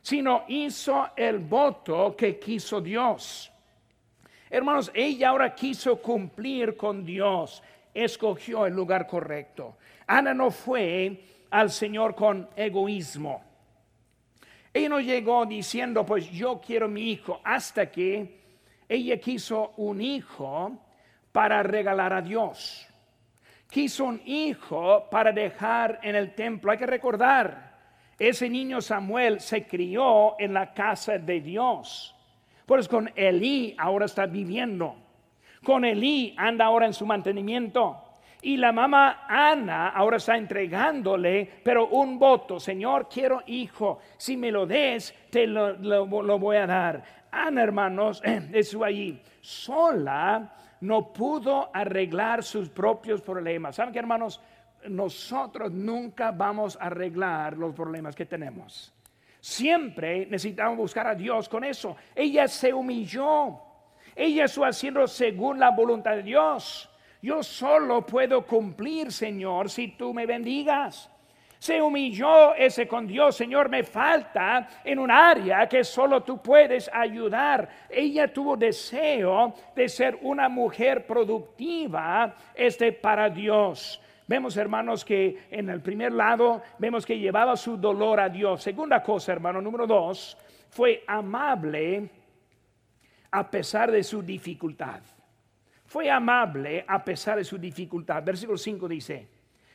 sino 0.00 0.44
hizo 0.48 1.10
el 1.14 1.38
voto 1.40 2.14
que 2.16 2.38
quiso 2.38 2.80
Dios. 2.80 3.52
Hermanos, 4.48 4.90
ella 4.94 5.30
ahora 5.30 5.54
quiso 5.54 6.00
cumplir 6.00 6.76
con 6.76 7.04
Dios. 7.04 7.62
Escogió 7.92 8.66
el 8.66 8.74
lugar 8.74 9.06
correcto. 9.06 9.76
Ana 10.06 10.32
no 10.32 10.50
fue 10.50 11.33
al 11.54 11.70
Señor 11.70 12.16
con 12.16 12.48
egoísmo. 12.56 13.40
Ella 14.72 14.88
no 14.88 14.98
llegó 14.98 15.46
diciendo, 15.46 16.04
pues 16.04 16.28
yo 16.32 16.60
quiero 16.60 16.88
mi 16.88 17.12
hijo, 17.12 17.40
hasta 17.44 17.92
que 17.92 18.40
ella 18.88 19.16
quiso 19.18 19.72
un 19.76 20.00
hijo 20.00 20.76
para 21.30 21.62
regalar 21.62 22.12
a 22.12 22.20
Dios. 22.20 22.88
Quiso 23.70 24.04
un 24.04 24.20
hijo 24.24 25.08
para 25.08 25.30
dejar 25.30 26.00
en 26.02 26.16
el 26.16 26.34
templo. 26.34 26.72
Hay 26.72 26.78
que 26.78 26.86
recordar, 26.86 27.78
ese 28.18 28.50
niño 28.50 28.80
Samuel 28.80 29.38
se 29.38 29.64
crió 29.64 30.34
en 30.40 30.54
la 30.54 30.74
casa 30.74 31.18
de 31.18 31.40
Dios. 31.40 32.16
Pues 32.66 32.88
con 32.88 33.12
Elí 33.14 33.76
ahora 33.78 34.06
está 34.06 34.26
viviendo. 34.26 34.96
Con 35.62 35.84
Elí 35.84 36.34
anda 36.36 36.64
ahora 36.64 36.86
en 36.86 36.94
su 36.94 37.06
mantenimiento. 37.06 38.02
Y 38.44 38.58
la 38.58 38.72
mamá 38.72 39.24
Ana 39.26 39.88
ahora 39.88 40.18
está 40.18 40.36
entregándole, 40.36 41.50
pero 41.64 41.86
un 41.88 42.18
voto, 42.18 42.60
Señor, 42.60 43.08
quiero 43.08 43.42
hijo, 43.46 44.00
si 44.18 44.36
me 44.36 44.50
lo 44.50 44.66
des, 44.66 45.14
te 45.30 45.46
lo, 45.46 46.06
voy 46.06 46.56
a 46.56 46.66
dar. 46.66 47.02
Ana, 47.30 47.62
hermanos, 47.62 48.22
su 48.62 48.84
allí, 48.84 49.18
sola 49.40 50.52
no 50.82 51.10
pudo 51.10 51.70
arreglar 51.72 52.42
sus 52.42 52.68
propios 52.68 53.22
problemas. 53.22 53.76
¿Saben 53.76 53.94
qué, 53.94 53.98
hermanos? 53.98 54.42
Nosotros 54.90 55.72
nunca 55.72 56.30
vamos 56.30 56.76
a 56.78 56.84
arreglar 56.84 57.56
los 57.56 57.74
problemas 57.74 58.14
que 58.14 58.26
tenemos. 58.26 58.92
Siempre 59.40 60.26
necesitamos 60.26 60.76
buscar 60.76 61.06
a 61.06 61.14
Dios 61.14 61.48
con 61.48 61.64
eso. 61.64 61.96
Ella 62.14 62.46
se 62.46 62.74
humilló. 62.74 63.58
Ella 64.14 64.44
estuvo 64.44 64.66
haciendo 64.66 65.06
según 65.06 65.58
la 65.58 65.70
voluntad 65.70 66.16
de 66.16 66.24
Dios. 66.24 66.90
Yo 67.24 67.42
solo 67.42 68.04
puedo 68.04 68.44
cumplir, 68.44 69.10
Señor, 69.10 69.70
si 69.70 69.88
tú 69.96 70.12
me 70.12 70.26
bendigas. 70.26 71.10
Se 71.58 71.80
humilló 71.80 72.54
ese 72.54 72.86
con 72.86 73.06
Dios, 73.06 73.34
Señor, 73.34 73.70
me 73.70 73.82
falta 73.82 74.68
en 74.84 74.98
un 74.98 75.10
área 75.10 75.66
que 75.66 75.84
solo 75.84 76.22
tú 76.22 76.42
puedes 76.42 76.90
ayudar. 76.92 77.66
Ella 77.88 78.30
tuvo 78.30 78.58
deseo 78.58 79.54
de 79.74 79.88
ser 79.88 80.18
una 80.20 80.50
mujer 80.50 81.06
productiva 81.06 82.34
este 82.54 82.92
para 82.92 83.30
Dios. 83.30 84.02
Vemos, 84.26 84.54
hermanos, 84.58 85.02
que 85.02 85.46
en 85.50 85.70
el 85.70 85.80
primer 85.80 86.12
lado 86.12 86.60
vemos 86.78 87.06
que 87.06 87.18
llevaba 87.18 87.56
su 87.56 87.78
dolor 87.78 88.20
a 88.20 88.28
Dios. 88.28 88.62
Segunda 88.62 89.02
cosa, 89.02 89.32
hermano, 89.32 89.62
número 89.62 89.86
dos, 89.86 90.36
fue 90.68 91.02
amable 91.06 92.06
a 93.30 93.50
pesar 93.50 93.90
de 93.90 94.02
su 94.02 94.22
dificultad. 94.22 95.00
Fue 95.94 96.10
amable 96.10 96.84
a 96.88 97.04
pesar 97.04 97.38
de 97.38 97.44
su 97.44 97.56
dificultad. 97.56 98.24
Versículo 98.24 98.58
5 98.58 98.88
dice, 98.88 99.28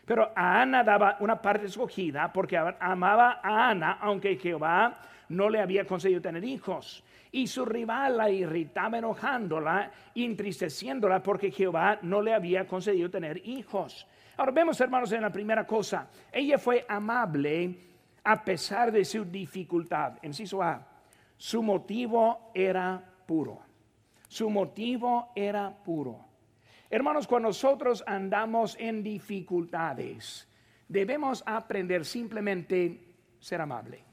pero 0.03 0.33
a 0.35 0.61
Ana 0.61 0.83
daba 0.83 1.15
una 1.21 1.41
parte 1.41 1.67
escogida 1.67 2.33
porque 2.33 2.57
amaba 2.57 3.39
a 3.41 3.69
Ana, 3.69 3.99
aunque 4.01 4.35
Jehová 4.35 4.99
no 5.29 5.49
le 5.49 5.61
había 5.61 5.85
concedido 5.85 6.19
tener 6.19 6.43
hijos. 6.43 7.05
Y 7.31 7.47
su 7.47 7.63
rival 7.63 8.17
la 8.17 8.29
irritaba 8.29 8.97
enojándola, 8.97 9.91
entristeciéndola 10.13 11.23
porque 11.23 11.51
Jehová 11.51 11.99
no 12.01 12.21
le 12.21 12.33
había 12.33 12.67
concedido 12.67 13.09
tener 13.09 13.37
hijos. 13.47 14.05
Ahora 14.35 14.51
vemos, 14.51 14.81
hermanos, 14.81 15.13
en 15.13 15.21
la 15.21 15.31
primera 15.31 15.65
cosa, 15.65 16.09
ella 16.33 16.57
fue 16.57 16.85
amable 16.89 17.77
a 18.25 18.43
pesar 18.43 18.91
de 18.91 19.05
su 19.05 19.23
dificultad. 19.23 20.17
Inciso 20.23 20.61
A, 20.61 20.85
su 21.37 21.63
motivo 21.63 22.51
era 22.53 23.01
puro. 23.25 23.68
Su 24.29 24.47
motivo 24.51 25.31
era 25.35 25.75
puro. 25.83 26.23
Hermanos, 26.87 27.27
cuando 27.27 27.49
nosotros 27.49 28.03
andamos 28.05 28.77
en 28.79 29.01
dificultades, 29.01 30.47
debemos 30.87 31.43
aprender 31.47 32.05
simplemente 32.05 33.15
ser 33.39 33.59
amable. 33.59 34.03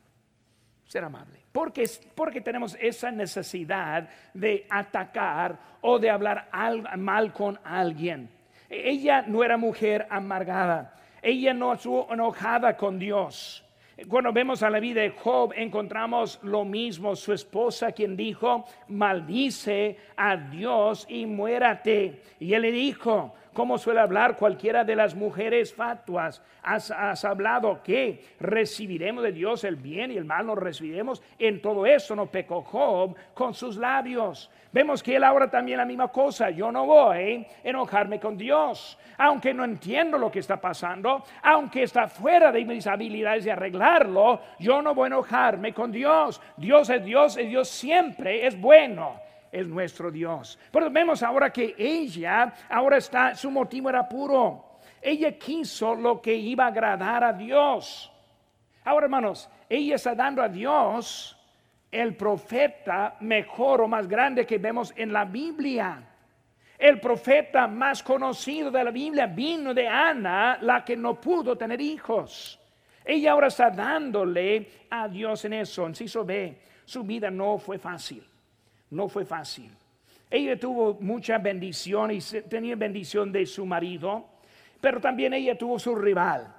Ser 0.86 1.04
amable. 1.04 1.40
Porque, 1.52 1.84
porque 2.14 2.40
tenemos 2.40 2.78
esa 2.80 3.10
necesidad 3.10 4.08
de 4.32 4.66
atacar 4.70 5.58
o 5.82 5.98
de 5.98 6.08
hablar 6.08 6.48
mal 6.96 7.34
con 7.34 7.60
alguien. 7.62 8.30
Ella 8.70 9.20
no 9.20 9.44
era 9.44 9.58
mujer 9.58 10.06
amargada. 10.08 10.94
Ella 11.20 11.52
no 11.52 11.74
estuvo 11.74 12.10
enojada 12.10 12.74
con 12.74 12.98
Dios. 12.98 13.65
Cuando 14.08 14.30
vemos 14.30 14.62
a 14.62 14.68
la 14.68 14.78
vida 14.78 15.00
de 15.00 15.08
Job, 15.08 15.54
encontramos 15.56 16.38
lo 16.42 16.66
mismo. 16.66 17.16
Su 17.16 17.32
esposa, 17.32 17.92
quien 17.92 18.14
dijo, 18.14 18.66
maldice 18.88 19.96
a 20.16 20.36
Dios 20.36 21.06
y 21.08 21.24
muérate. 21.24 22.20
Y 22.38 22.52
él 22.52 22.62
le 22.62 22.72
dijo, 22.72 23.34
como 23.56 23.78
suele 23.78 24.00
hablar 24.00 24.36
cualquiera 24.36 24.84
de 24.84 24.94
las 24.94 25.14
mujeres 25.14 25.72
fatuas. 25.72 26.42
Has, 26.62 27.24
hablado 27.24 27.82
que 27.82 28.22
recibiremos 28.38 29.24
de 29.24 29.32
Dios 29.32 29.64
el 29.64 29.76
bien 29.76 30.12
y 30.12 30.18
el 30.18 30.26
mal 30.26 30.46
lo 30.46 30.54
recibiremos. 30.54 31.22
En 31.38 31.62
todo 31.62 31.86
eso 31.86 32.14
no 32.14 32.26
pecó 32.26 32.60
Job 32.60 33.16
con 33.32 33.54
sus 33.54 33.78
labios. 33.78 34.50
Vemos 34.72 35.02
que 35.02 35.16
él 35.16 35.24
ahora 35.24 35.48
también 35.48 35.78
la 35.78 35.86
misma 35.86 36.08
cosa. 36.08 36.50
Yo 36.50 36.70
no 36.70 36.84
voy 36.84 37.46
a 37.46 37.68
enojarme 37.68 38.20
con 38.20 38.36
Dios, 38.36 38.98
aunque 39.16 39.54
no 39.54 39.64
entiendo 39.64 40.18
lo 40.18 40.30
que 40.30 40.40
está 40.40 40.60
pasando, 40.60 41.24
aunque 41.42 41.84
está 41.84 42.08
fuera 42.08 42.52
de 42.52 42.62
mis 42.62 42.86
habilidades 42.86 43.46
de 43.46 43.52
arreglarlo, 43.52 44.38
yo 44.58 44.82
no 44.82 44.94
voy 44.94 45.04
a 45.04 45.14
enojarme 45.14 45.72
con 45.72 45.90
Dios. 45.90 46.42
Dios 46.58 46.90
es 46.90 47.02
Dios 47.02 47.38
y 47.38 47.46
Dios 47.46 47.68
siempre 47.68 48.46
es 48.46 48.60
bueno 48.60 49.25
es 49.50 49.66
nuestro 49.66 50.10
Dios. 50.10 50.58
Pero 50.70 50.90
vemos 50.90 51.22
ahora 51.22 51.50
que 51.50 51.74
ella, 51.78 52.52
ahora 52.68 52.98
está, 52.98 53.34
su 53.34 53.50
motivo 53.50 53.88
era 53.88 54.08
puro. 54.08 54.78
Ella 55.00 55.38
quiso 55.38 55.94
lo 55.94 56.20
que 56.20 56.34
iba 56.34 56.64
a 56.64 56.68
agradar 56.68 57.24
a 57.24 57.32
Dios. 57.32 58.12
Ahora, 58.84 59.06
hermanos, 59.06 59.48
ella 59.68 59.96
está 59.96 60.14
dando 60.14 60.42
a 60.42 60.48
Dios 60.48 61.36
el 61.90 62.16
profeta 62.16 63.16
mejor 63.20 63.82
o 63.82 63.88
más 63.88 64.06
grande 64.06 64.46
que 64.46 64.58
vemos 64.58 64.92
en 64.96 65.12
la 65.12 65.24
Biblia. 65.24 66.02
El 66.78 67.00
profeta 67.00 67.66
más 67.66 68.02
conocido 68.02 68.70
de 68.70 68.84
la 68.84 68.90
Biblia 68.90 69.26
vino 69.26 69.72
de 69.72 69.88
Ana, 69.88 70.58
la 70.60 70.84
que 70.84 70.96
no 70.96 71.18
pudo 71.20 71.56
tener 71.56 71.80
hijos. 71.80 72.60
Ella 73.04 73.32
ahora 73.32 73.46
está 73.46 73.70
dándole 73.70 74.68
a 74.90 75.08
Dios 75.08 75.44
en 75.46 75.54
eso. 75.54 75.86
Inciso 75.86 76.24
B, 76.24 76.60
su 76.84 77.02
vida 77.02 77.30
no 77.30 77.56
fue 77.58 77.78
fácil 77.78 78.26
no 78.90 79.08
fue 79.08 79.24
fácil. 79.24 79.70
Ella 80.30 80.58
tuvo 80.58 80.94
mucha 81.00 81.38
bendición 81.38 82.10
y 82.10 82.20
tenía 82.48 82.76
bendición 82.76 83.30
de 83.30 83.46
su 83.46 83.64
marido, 83.64 84.26
pero 84.80 85.00
también 85.00 85.34
ella 85.34 85.56
tuvo 85.56 85.78
su 85.78 85.94
rival. 85.94 86.52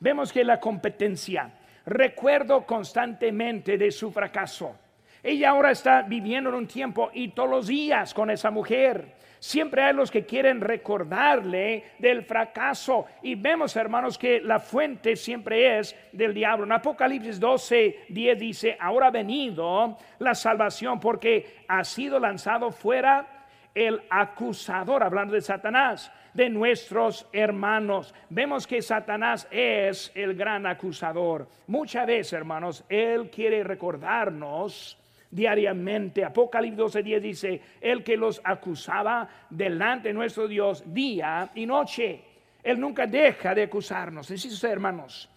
Vemos 0.00 0.32
que 0.32 0.44
la 0.44 0.60
competencia, 0.60 1.52
recuerdo 1.84 2.64
constantemente 2.64 3.76
de 3.76 3.90
su 3.90 4.10
fracaso. 4.12 4.76
Ella 5.22 5.50
ahora 5.50 5.70
está 5.70 6.02
viviendo 6.02 6.50
en 6.50 6.56
un 6.56 6.66
tiempo 6.66 7.10
y 7.12 7.28
todos 7.28 7.50
los 7.50 7.66
días 7.66 8.14
con 8.14 8.30
esa 8.30 8.50
mujer. 8.50 9.16
Siempre 9.40 9.82
hay 9.82 9.94
los 9.94 10.10
que 10.10 10.26
quieren 10.26 10.60
recordarle 10.60 11.84
del 11.98 12.22
fracaso. 12.24 13.06
Y 13.22 13.34
vemos, 13.34 13.76
hermanos, 13.76 14.18
que 14.18 14.40
la 14.40 14.58
fuente 14.58 15.16
siempre 15.16 15.78
es 15.78 15.94
del 16.12 16.34
diablo. 16.34 16.64
En 16.64 16.72
Apocalipsis 16.72 17.38
12, 17.38 18.06
10 18.08 18.38
dice, 18.38 18.76
ahora 18.80 19.08
ha 19.08 19.10
venido 19.10 19.96
la 20.18 20.34
salvación 20.34 20.98
porque 20.98 21.64
ha 21.68 21.84
sido 21.84 22.18
lanzado 22.18 22.72
fuera 22.72 23.26
el 23.74 24.00
acusador, 24.10 25.04
hablando 25.04 25.34
de 25.34 25.40
Satanás, 25.40 26.10
de 26.34 26.50
nuestros 26.50 27.26
hermanos. 27.32 28.12
Vemos 28.28 28.66
que 28.66 28.82
Satanás 28.82 29.46
es 29.52 30.10
el 30.16 30.34
gran 30.34 30.66
acusador. 30.66 31.48
Muchas 31.68 32.06
veces, 32.06 32.32
hermanos, 32.32 32.84
él 32.88 33.30
quiere 33.30 33.62
recordarnos 33.62 34.98
diariamente. 35.30 36.24
Apocalipsis 36.24 36.78
12:10 36.78 37.20
dice, 37.20 37.62
el 37.80 38.02
que 38.02 38.16
los 38.16 38.40
acusaba 38.44 39.28
delante 39.50 40.08
de 40.08 40.14
nuestro 40.14 40.48
Dios 40.48 40.82
día 40.86 41.50
y 41.54 41.66
noche. 41.66 42.24
Él 42.62 42.80
nunca 42.80 43.06
deja 43.06 43.54
de 43.54 43.64
acusarnos. 43.64 44.30
Necesito 44.30 44.66
hermanos, 44.66 45.28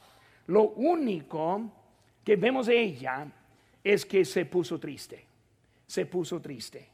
lo 0.48 0.70
único 0.70 1.72
que 2.24 2.36
vemos 2.36 2.68
de 2.68 2.82
ella 2.82 3.28
es 3.84 4.06
que 4.06 4.26
se 4.26 4.46
puso 4.46 4.80
triste. 4.80 5.26
Se 5.86 6.06
puso 6.06 6.42
triste. 6.42 6.88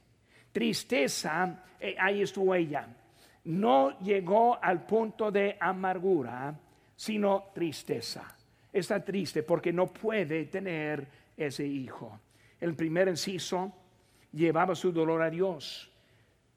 Tristeza, 0.51 1.63
eh, 1.79 1.95
ahí 1.99 2.21
estuvo 2.21 2.53
ella. 2.55 2.87
No 3.45 3.99
llegó 3.99 4.57
al 4.61 4.85
punto 4.85 5.31
de 5.31 5.55
amargura, 5.59 6.53
sino 6.95 7.51
tristeza. 7.53 8.35
Está 8.73 9.03
triste 9.03 9.43
porque 9.43 9.71
no 9.71 9.87
puede 9.87 10.45
tener 10.45 11.07
ese 11.37 11.65
hijo. 11.65 12.19
El 12.59 12.75
primer 12.75 13.07
inciso 13.07 13.73
llevaba 14.31 14.75
su 14.75 14.91
dolor 14.91 15.21
a 15.21 15.29
Dios. 15.29 15.91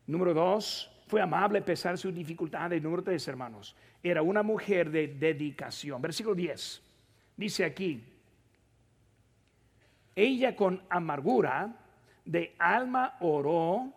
Número 0.07 0.35
dos, 0.35 0.91
fue 1.07 1.21
amable 1.21 1.59
a 1.59 1.65
pesar 1.65 1.93
de 1.93 1.99
sus 1.99 2.15
dificultades. 2.15 2.83
Número 2.83 3.03
tres, 3.03 3.27
hermanos, 3.29 3.75
era 4.03 4.23
una 4.23 4.43
mujer 4.43 4.91
de 4.91 5.09
dedicación. 5.09 6.01
Versículo 6.01 6.35
10. 6.35 6.83
Dice 7.37 7.65
aquí, 7.65 8.03
ella 10.15 10.55
con 10.55 10.83
amargura 10.89 11.75
de 12.25 12.55
alma 12.59 13.17
oró 13.21 13.93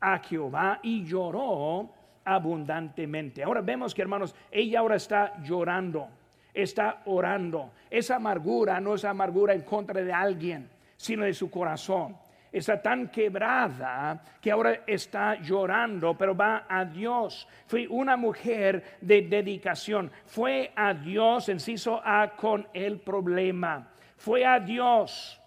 a 0.00 0.18
Jehová 0.18 0.80
y 0.82 1.04
lloró 1.04 1.90
abundantemente. 2.24 3.42
Ahora 3.42 3.60
vemos 3.60 3.94
que, 3.94 4.02
hermanos, 4.02 4.34
ella 4.50 4.80
ahora 4.80 4.96
está 4.96 5.40
llorando, 5.42 6.08
está 6.52 7.02
orando. 7.06 7.72
Esa 7.90 8.16
amargura 8.16 8.80
no 8.80 8.94
es 8.94 9.04
amargura 9.04 9.54
en 9.54 9.62
contra 9.62 10.02
de 10.02 10.12
alguien 10.12 10.71
sino 11.02 11.24
de 11.24 11.34
su 11.34 11.50
corazón. 11.50 12.16
Está 12.52 12.80
tan 12.80 13.08
quebrada 13.08 14.22
que 14.40 14.52
ahora 14.52 14.82
está 14.86 15.34
llorando, 15.40 16.16
pero 16.16 16.36
va 16.36 16.64
a 16.68 16.84
Dios. 16.84 17.48
Fue 17.66 17.88
una 17.88 18.16
mujer 18.16 18.98
de 19.00 19.22
dedicación. 19.22 20.12
Fue 20.26 20.70
a 20.76 20.94
Dios, 20.94 21.48
enciso 21.48 22.00
A, 22.04 22.36
con 22.36 22.68
el 22.72 23.00
problema. 23.00 23.88
Fue 24.16 24.46
a 24.46 24.60
Dios. 24.60 25.40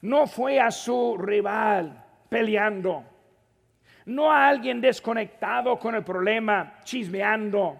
No 0.00 0.26
fue 0.26 0.58
a 0.58 0.72
su 0.72 1.16
rival 1.16 2.04
peleando. 2.28 3.04
No 4.06 4.32
a 4.32 4.48
alguien 4.48 4.80
desconectado 4.80 5.78
con 5.78 5.94
el 5.94 6.02
problema, 6.02 6.80
chismeando. 6.82 7.78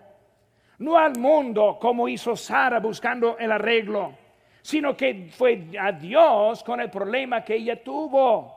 no 0.79 0.97
al 0.97 1.19
mundo 1.19 1.79
como 1.81 2.09
hizo 2.09 2.37
Sara 2.37 2.79
buscando 2.79 3.37
el 3.39 3.51
arreglo, 3.51 4.26
sino 4.66 4.96
que 4.96 5.29
fue 5.31 5.68
a 5.81 5.92
Dios 5.92 6.64
con 6.64 6.81
el 6.81 6.90
problema 6.90 7.44
que 7.44 7.55
ella 7.55 7.81
tuvo. 7.85 8.52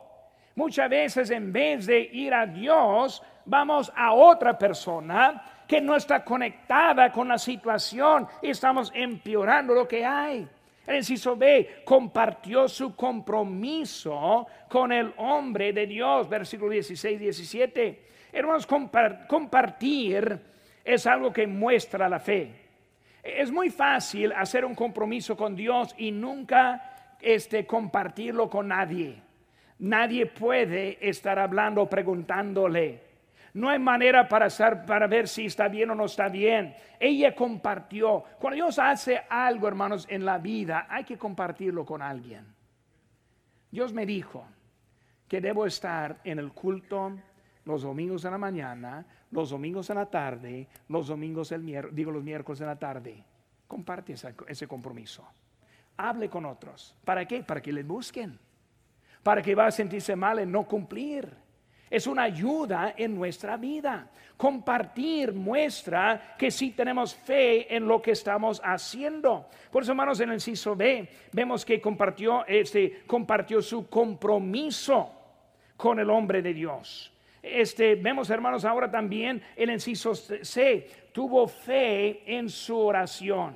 Muchas 0.55 0.89
veces 0.89 1.29
en 1.29 1.53
vez 1.53 1.85
de 1.85 1.99
ir 1.99 2.33
a 2.33 2.47
Dios, 2.47 3.21
vamos 3.45 3.93
a 3.95 4.13
otra 4.13 4.57
persona 4.57 5.63
que 5.67 5.79
no 5.79 5.95
está 5.95 6.25
conectada 6.25 7.11
con 7.11 7.27
la 7.27 7.37
situación 7.37 8.27
y 8.41 8.49
estamos 8.49 8.91
empeorando 8.95 9.75
lo 9.75 9.87
que 9.87 10.03
hay. 10.03 10.47
El 10.87 10.95
inciso 10.95 11.35
B 11.35 11.83
compartió 11.85 12.67
su 12.67 12.95
compromiso 12.95 14.47
con 14.67 14.91
el 14.91 15.13
hombre 15.17 15.73
de 15.73 15.85
Dios, 15.85 16.27
versículo 16.27 16.71
16, 16.71 17.19
17. 17.19 18.05
Hermanos, 18.33 18.67
compartir 19.27 20.41
es 20.83 21.05
algo 21.05 21.31
que 21.31 21.45
muestra 21.45 22.09
la 22.09 22.17
fe. 22.17 22.68
Es 23.23 23.51
muy 23.51 23.69
fácil 23.69 24.31
hacer 24.33 24.65
un 24.65 24.75
compromiso 24.75 25.35
con 25.35 25.55
Dios 25.55 25.93
y 25.97 26.11
nunca 26.11 27.15
este, 27.19 27.65
compartirlo 27.65 28.49
con 28.49 28.69
nadie. 28.69 29.21
Nadie 29.79 30.25
puede 30.25 30.97
estar 31.07 31.39
hablando, 31.39 31.89
preguntándole. 31.89 33.09
No 33.53 33.69
hay 33.69 33.79
manera 33.79 34.27
para, 34.27 34.47
para 34.85 35.07
ver 35.07 35.27
si 35.27 35.45
está 35.45 35.67
bien 35.67 35.89
o 35.89 35.95
no 35.95 36.05
está 36.05 36.29
bien. 36.29 36.75
Ella 36.99 37.33
compartió. 37.33 38.23
Cuando 38.39 38.55
Dios 38.55 38.77
hace 38.77 39.21
algo, 39.29 39.67
hermanos, 39.67 40.05
en 40.09 40.25
la 40.25 40.37
vida, 40.37 40.87
hay 40.89 41.03
que 41.03 41.17
compartirlo 41.17 41.85
con 41.85 42.01
alguien. 42.01 42.45
Dios 43.71 43.93
me 43.93 44.05
dijo 44.05 44.45
que 45.27 45.41
debo 45.41 45.65
estar 45.65 46.17
en 46.23 46.39
el 46.39 46.51
culto 46.51 47.17
los 47.65 47.83
domingos 47.83 48.25
en 48.25 48.31
la 48.31 48.37
mañana, 48.37 49.05
los 49.31 49.51
domingos 49.51 49.89
en 49.89 49.97
la 49.97 50.05
tarde, 50.05 50.67
los 50.87 51.07
domingos 51.07 51.51
el 51.51 51.61
miércoles, 51.61 51.95
digo 51.95 52.11
los 52.11 52.23
miércoles 52.23 52.61
en 52.61 52.67
la 52.67 52.79
tarde. 52.79 53.23
Comparte 53.67 54.15
ese 54.47 54.67
compromiso. 54.67 55.27
Hable 55.97 56.29
con 56.29 56.45
otros. 56.45 56.95
¿Para 57.05 57.27
qué? 57.27 57.43
Para 57.43 57.61
que 57.61 57.71
le 57.71 57.83
busquen. 57.83 58.39
Para 59.21 59.41
que 59.41 59.53
va 59.53 59.67
a 59.67 59.71
sentirse 59.71 60.15
mal 60.15 60.39
en 60.39 60.51
no 60.51 60.65
cumplir. 60.65 61.29
Es 61.89 62.07
una 62.07 62.23
ayuda 62.23 62.93
en 62.95 63.15
nuestra 63.15 63.57
vida. 63.57 64.09
Compartir 64.37 65.33
muestra 65.33 66.35
que 66.37 66.51
sí 66.51 66.71
tenemos 66.71 67.15
fe 67.15 67.75
en 67.75 67.87
lo 67.87 68.01
que 68.01 68.11
estamos 68.11 68.61
haciendo. 68.63 69.49
Por 69.71 69.83
eso, 69.83 69.91
hermanos, 69.91 70.19
en 70.19 70.29
el 70.29 70.35
inciso 70.35 70.75
B 70.75 71.09
vemos 71.31 71.65
que 71.65 71.81
compartió, 71.81 72.45
este, 72.47 73.03
compartió 73.05 73.61
su 73.61 73.89
compromiso 73.89 75.11
con 75.75 75.99
el 75.99 76.09
hombre 76.09 76.41
de 76.41 76.53
Dios. 76.53 77.11
Este, 77.41 77.95
vemos, 77.95 78.29
hermanos, 78.29 78.65
ahora 78.65 78.91
también 78.91 79.41
el 79.55 79.69
inciso 79.69 80.13
C, 80.15 80.87
tuvo 81.11 81.47
fe 81.47 82.23
en 82.25 82.49
su 82.49 82.77
oración. 82.77 83.55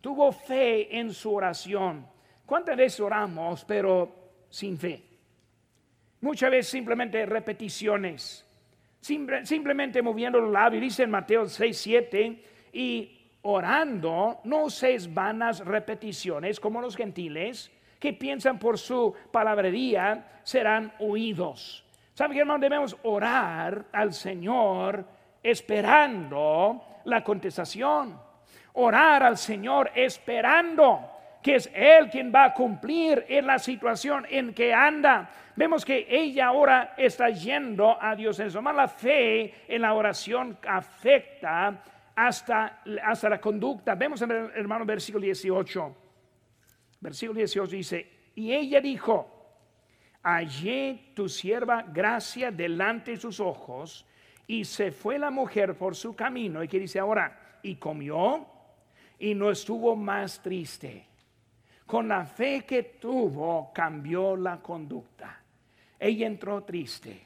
Tuvo 0.00 0.32
fe 0.32 0.98
en 0.98 1.12
su 1.12 1.34
oración. 1.34 2.06
¿Cuántas 2.44 2.76
veces 2.76 3.00
oramos, 3.00 3.64
pero 3.64 4.14
sin 4.48 4.78
fe? 4.78 5.02
Muchas 6.20 6.50
veces 6.50 6.68
simplemente 6.68 7.24
repeticiones, 7.26 8.44
simplemente 9.00 10.02
moviendo 10.02 10.40
los 10.40 10.52
labios. 10.52 10.80
Dice 10.82 11.04
en 11.04 11.10
Mateo 11.10 11.46
6, 11.46 11.76
7, 11.76 12.42
y 12.72 13.30
orando 13.42 14.40
no 14.44 14.64
uséis 14.64 15.12
vanas 15.12 15.64
repeticiones 15.64 16.58
como 16.58 16.80
los 16.80 16.96
gentiles 16.96 17.70
que 17.98 18.12
piensan 18.12 18.58
por 18.58 18.78
su 18.78 19.14
palabrería 19.30 20.40
serán 20.42 20.92
oídos. 20.98 21.85
¿Sabe 22.16 22.32
qué 22.32 22.40
hermano? 22.40 22.60
Debemos 22.60 22.96
orar 23.02 23.88
al 23.92 24.14
Señor 24.14 25.04
esperando 25.42 27.02
la 27.04 27.22
contestación. 27.22 28.18
Orar 28.72 29.22
al 29.22 29.36
Señor 29.36 29.90
esperando 29.94 31.10
que 31.42 31.56
es 31.56 31.70
Él 31.74 32.08
quien 32.08 32.32
va 32.34 32.44
a 32.44 32.54
cumplir 32.54 33.26
en 33.28 33.46
la 33.46 33.58
situación 33.58 34.26
en 34.30 34.54
que 34.54 34.72
anda. 34.72 35.28
Vemos 35.56 35.84
que 35.84 36.06
ella 36.08 36.46
ahora 36.46 36.94
está 36.96 37.28
yendo 37.28 38.02
a 38.02 38.16
Dios 38.16 38.40
en. 38.40 38.62
Más 38.62 38.74
la 38.74 38.88
fe 38.88 39.52
en 39.68 39.82
la 39.82 39.92
oración 39.92 40.56
afecta 40.66 41.82
hasta, 42.14 42.80
hasta 43.04 43.28
la 43.28 43.38
conducta. 43.38 43.94
Vemos 43.94 44.22
en 44.22 44.30
el 44.30 44.50
hermano 44.54 44.86
versículo 44.86 45.22
18. 45.22 45.96
Versículo 46.98 47.36
18 47.36 47.76
dice, 47.76 48.10
y 48.36 48.54
ella 48.54 48.80
dijo, 48.80 49.35
hallé 50.26 51.12
tu 51.14 51.28
sierva 51.28 51.82
gracia 51.82 52.50
delante 52.50 53.12
de 53.12 53.16
sus 53.16 53.38
ojos, 53.38 54.04
y 54.48 54.64
se 54.64 54.90
fue 54.90 55.18
la 55.18 55.30
mujer 55.30 55.76
por 55.76 55.94
su 55.94 56.16
camino. 56.16 56.62
Y 56.62 56.68
que 56.68 56.80
dice 56.80 56.98
ahora, 56.98 57.58
y 57.62 57.76
comió, 57.76 58.46
y 59.18 59.34
no 59.34 59.50
estuvo 59.50 59.94
más 59.94 60.42
triste 60.42 61.06
con 61.86 62.08
la 62.08 62.26
fe 62.26 62.64
que 62.66 62.82
tuvo, 62.82 63.72
cambió 63.72 64.36
la 64.36 64.60
conducta. 64.60 65.40
Ella 65.98 66.26
entró 66.26 66.64
triste, 66.64 67.22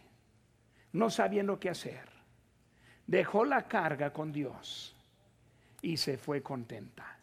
no 0.93 1.09
sabiendo 1.09 1.59
qué 1.59 1.71
hacer. 1.71 2.09
Dejó 3.07 3.47
la 3.47 3.67
carga 3.67 4.13
con 4.13 4.31
Dios 4.31 4.95
y 5.81 5.97
se 5.97 6.19
fue 6.19 6.43
contenta. 6.43 7.19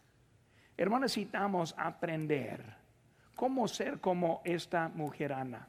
Hermanos, 0.76 1.02
necesitamos 1.16 1.74
aprender 1.78 2.77
cómo 3.38 3.68
ser 3.68 4.00
como 4.00 4.42
esta 4.44 4.88
mujer 4.88 5.32
Ana. 5.32 5.68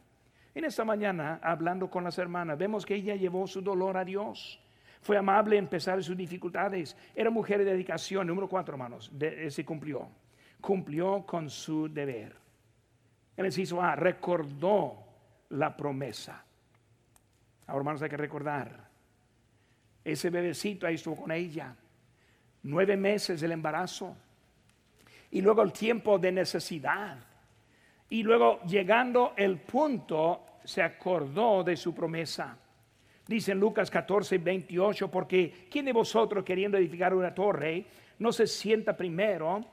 En 0.56 0.66
esta 0.66 0.84
mañana, 0.84 1.40
hablando 1.44 1.88
con 1.88 2.04
las 2.04 2.18
hermanas, 2.18 2.58
vemos 2.58 2.84
que 2.84 2.96
ella 2.96 3.16
llevó 3.16 3.46
su 3.46 3.62
dolor 3.62 3.96
a 3.96 4.04
Dios. 4.04 4.60
Fue 5.02 5.16
amable 5.16 5.56
en 5.56 5.68
pesar 5.68 5.98
de 5.98 6.04
sus 6.04 6.18
dificultades. 6.18 6.98
Era 7.16 7.30
mujer 7.30 7.60
de 7.60 7.66
dedicación. 7.66 8.26
Número 8.26 8.50
cuatro, 8.50 8.74
hermanos. 8.74 9.12
se 9.50 9.64
cumplió 9.64 10.10
cumplió 10.60 11.26
con 11.26 11.50
su 11.50 11.88
deber. 11.88 12.36
El 13.38 13.46
inciso 13.46 13.82
A, 13.82 13.96
recordó 13.96 14.98
la 15.50 15.78
promesa. 15.78 16.44
Ahora, 17.68 17.80
hermanos, 17.80 18.02
hay 18.02 18.10
que 18.10 18.18
recordar. 18.18 18.90
Ese 20.04 20.30
bebecito 20.30 20.88
ahí 20.88 20.96
estuvo 20.96 21.16
con 21.16 21.32
ella. 21.32 21.76
Nueve 22.64 22.98
meses 22.98 23.40
del 23.40 23.52
embarazo. 23.54 24.18
Y 25.32 25.42
luego 25.42 25.62
el 25.62 25.72
tiempo 25.72 26.18
de 26.18 26.32
necesidad. 26.32 27.29
Y 28.10 28.24
luego 28.24 28.62
llegando 28.64 29.34
el 29.38 29.58
punto, 29.58 30.46
se 30.64 30.82
acordó 30.82 31.64
de 31.64 31.76
su 31.76 31.94
promesa. 31.94 32.58
Dice 33.28 33.52
en 33.52 33.60
Lucas 33.60 33.92
14, 33.92 34.40
28, 34.40 35.12
porque 35.12 35.68
¿quién 35.70 35.86
de 35.86 35.94
vosotros 35.94 36.44
queriendo 36.44 36.78
edificar 36.78 37.14
una 37.14 37.34
torre 37.34 37.86
no 38.20 38.32
se 38.32 38.48
sienta 38.48 38.96
primero 38.96 39.66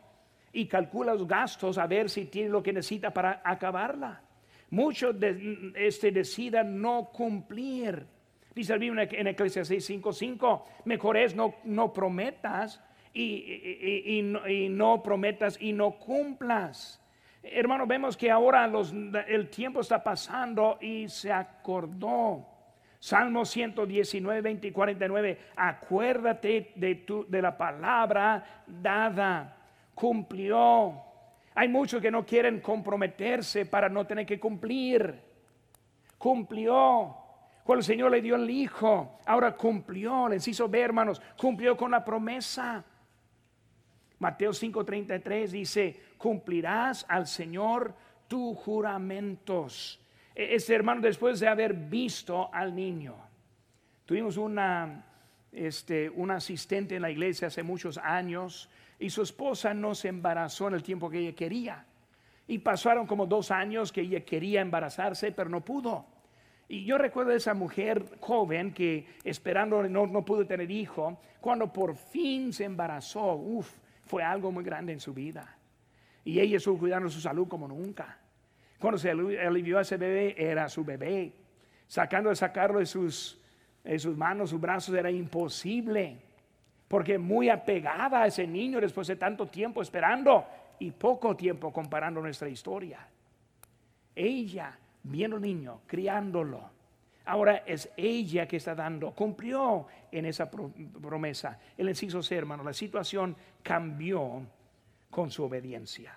y 0.52 0.66
calcula 0.66 1.12
los 1.12 1.26
gastos 1.26 1.76
a 1.76 1.86
ver 1.86 2.08
si 2.08 2.26
tiene 2.26 2.48
lo 2.48 2.62
que 2.62 2.72
necesita 2.72 3.12
para 3.12 3.42
acabarla. 3.44 4.22
Muchos 4.70 5.18
de, 5.20 5.72
este, 5.76 6.10
decidan 6.10 6.80
no 6.80 7.10
cumplir. 7.12 8.06
Dice 8.54 8.72
el 8.72 8.78
Biblia 8.78 9.06
en 9.10 9.26
Eclesiastes 9.26 9.90
5:5, 9.90 10.62
mejor 10.86 11.18
es 11.18 11.34
no, 11.34 11.56
no 11.64 11.92
prometas 11.92 12.80
y, 13.12 14.14
y, 14.16 14.22
no, 14.70 15.02
prometas 15.02 15.60
y 15.60 15.72
no 15.72 15.98
cumplas. 15.98 17.02
Hermano, 17.52 17.86
vemos 17.86 18.16
que 18.16 18.30
ahora 18.30 18.70
el 19.28 19.48
tiempo 19.50 19.80
está 19.80 20.02
pasando 20.02 20.78
y 20.80 21.08
se 21.08 21.32
acordó. 21.32 22.46
Salmo 22.98 23.44
119, 23.44 24.40
20 24.40 24.68
y 24.68 24.72
49, 24.72 25.38
acuérdate 25.54 26.72
de, 26.74 26.94
tu, 26.96 27.26
de 27.28 27.42
la 27.42 27.56
palabra 27.56 28.62
dada 28.66 29.56
cumplió. 29.96 31.02
Hay 31.54 31.68
muchos 31.68 32.02
que 32.02 32.10
no 32.10 32.24
quieren 32.24 32.60
comprometerse 32.60 33.64
para 33.64 33.88
no 33.88 34.06
tener 34.06 34.26
que 34.26 34.38
cumplir. 34.38 35.18
Cumplió. 36.18 37.16
Cuando 37.64 37.80
el 37.80 37.84
Señor 37.84 38.12
le 38.12 38.20
dio 38.20 38.36
el 38.36 38.48
Hijo, 38.48 39.18
ahora 39.24 39.56
cumplió, 39.56 40.28
les 40.28 40.46
hizo 40.46 40.68
ver, 40.68 40.84
hermanos, 40.84 41.20
cumplió 41.36 41.76
con 41.76 41.90
la 41.90 42.04
promesa. 42.04 42.84
Mateo 44.18 44.52
5:33 44.52 45.48
dice, 45.48 46.00
cumplirás 46.16 47.04
al 47.08 47.26
Señor 47.26 47.94
tus 48.28 48.56
juramentos. 48.58 50.00
Este 50.34 50.74
hermano, 50.74 51.00
después 51.00 51.40
de 51.40 51.48
haber 51.48 51.74
visto 51.74 52.52
al 52.52 52.74
niño, 52.74 53.16
tuvimos 54.04 54.36
una, 54.36 55.06
este, 55.52 56.10
un 56.10 56.30
asistente 56.30 56.96
en 56.96 57.02
la 57.02 57.10
iglesia 57.10 57.48
hace 57.48 57.62
muchos 57.62 57.98
años 57.98 58.68
y 58.98 59.10
su 59.10 59.22
esposa 59.22 59.72
no 59.74 59.94
se 59.94 60.08
embarazó 60.08 60.68
en 60.68 60.74
el 60.74 60.82
tiempo 60.82 61.08
que 61.08 61.20
ella 61.20 61.34
quería. 61.34 61.86
Y 62.48 62.58
pasaron 62.58 63.06
como 63.06 63.26
dos 63.26 63.50
años 63.50 63.90
que 63.90 64.02
ella 64.02 64.20
quería 64.20 64.60
embarazarse, 64.60 65.32
pero 65.32 65.50
no 65.50 65.64
pudo. 65.64 66.06
Y 66.68 66.84
yo 66.84 66.98
recuerdo 66.98 67.32
a 67.32 67.36
esa 67.36 67.54
mujer 67.54 68.18
joven 68.20 68.72
que 68.72 69.06
esperando 69.24 69.82
no, 69.84 70.06
no 70.06 70.24
pudo 70.24 70.46
tener 70.46 70.70
hijo, 70.70 71.18
cuando 71.40 71.72
por 71.72 71.94
fin 71.96 72.52
se 72.52 72.64
embarazó, 72.64 73.34
uff, 73.34 73.72
fue 74.04 74.22
algo 74.22 74.50
muy 74.50 74.64
grande 74.64 74.92
en 74.92 75.00
su 75.00 75.14
vida. 75.14 75.55
Y 76.26 76.40
ella 76.40 76.56
estuvo 76.56 76.80
cuidando 76.80 77.08
su 77.08 77.20
salud 77.20 77.46
como 77.46 77.68
nunca. 77.68 78.18
Cuando 78.80 78.98
se 78.98 79.10
alivió 79.10 79.78
a 79.78 79.82
ese 79.82 79.96
bebé, 79.96 80.34
era 80.36 80.68
su 80.68 80.84
bebé. 80.84 81.32
Sacando 81.86 82.30
de 82.30 82.36
sacarlo 82.36 82.80
de 82.80 82.86
sus, 82.86 83.40
de 83.84 83.96
sus 83.96 84.16
manos, 84.16 84.50
sus 84.50 84.60
brazos, 84.60 84.92
era 84.96 85.08
imposible 85.08 86.18
porque 86.88 87.16
muy 87.16 87.48
apegada 87.48 88.22
a 88.22 88.26
ese 88.26 88.44
niño 88.44 88.80
después 88.80 89.06
de 89.06 89.14
tanto 89.14 89.46
tiempo 89.46 89.80
esperando 89.80 90.44
y 90.80 90.90
poco 90.90 91.36
tiempo 91.36 91.72
comparando 91.72 92.20
nuestra 92.20 92.48
historia. 92.48 93.06
Ella 94.12 94.76
viendo 95.04 95.36
al 95.36 95.42
niño, 95.42 95.82
criándolo. 95.86 96.70
Ahora 97.26 97.62
es 97.66 97.88
ella 97.96 98.48
que 98.48 98.56
está 98.56 98.74
dando, 98.74 99.12
cumplió 99.12 99.86
en 100.10 100.26
esa 100.26 100.50
promesa. 100.50 101.60
El 101.78 101.88
inciso 101.88 102.20
C, 102.20 102.34
hermano, 102.34 102.64
la 102.64 102.72
situación 102.72 103.36
cambió 103.62 104.42
con 105.10 105.30
su 105.30 105.44
obediencia. 105.44 106.16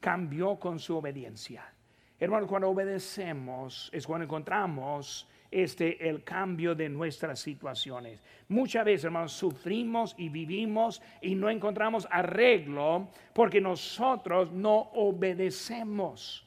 Cambió 0.00 0.58
con 0.58 0.78
su 0.78 0.96
obediencia. 0.96 1.72
Hermano, 2.18 2.46
cuando 2.46 2.68
obedecemos 2.68 3.90
es 3.92 4.06
cuando 4.06 4.24
encontramos 4.24 5.26
este 5.50 6.08
el 6.08 6.22
cambio 6.22 6.74
de 6.74 6.88
nuestras 6.88 7.40
situaciones. 7.40 8.22
Muchas 8.48 8.84
veces, 8.84 9.04
hermanos, 9.04 9.32
sufrimos 9.32 10.14
y 10.16 10.28
vivimos 10.28 11.02
y 11.20 11.34
no 11.34 11.50
encontramos 11.50 12.06
arreglo 12.10 13.08
porque 13.32 13.60
nosotros 13.60 14.52
no 14.52 14.90
obedecemos. 14.94 16.46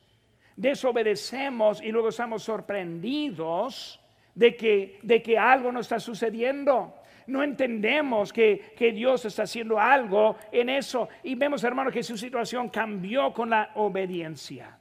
Desobedecemos 0.55 1.81
y 1.81 1.91
luego 1.91 2.09
estamos 2.09 2.43
sorprendidos 2.43 3.99
de 4.35 4.55
que, 4.55 4.99
de 5.01 5.21
que 5.21 5.37
algo 5.37 5.71
no 5.71 5.79
está 5.79 5.99
sucediendo. 5.99 6.93
No 7.27 7.43
entendemos 7.43 8.31
que, 8.33 8.73
que, 8.77 8.91
Dios 8.91 9.25
está 9.25 9.43
haciendo 9.43 9.79
algo 9.79 10.35
en 10.51 10.69
eso. 10.69 11.09
Y 11.23 11.35
vemos, 11.35 11.63
hermano, 11.63 11.91
que 11.91 12.03
su 12.03 12.17
situación 12.17 12.69
cambió 12.69 13.33
con 13.33 13.49
la 13.49 13.71
obediencia. 13.75 14.77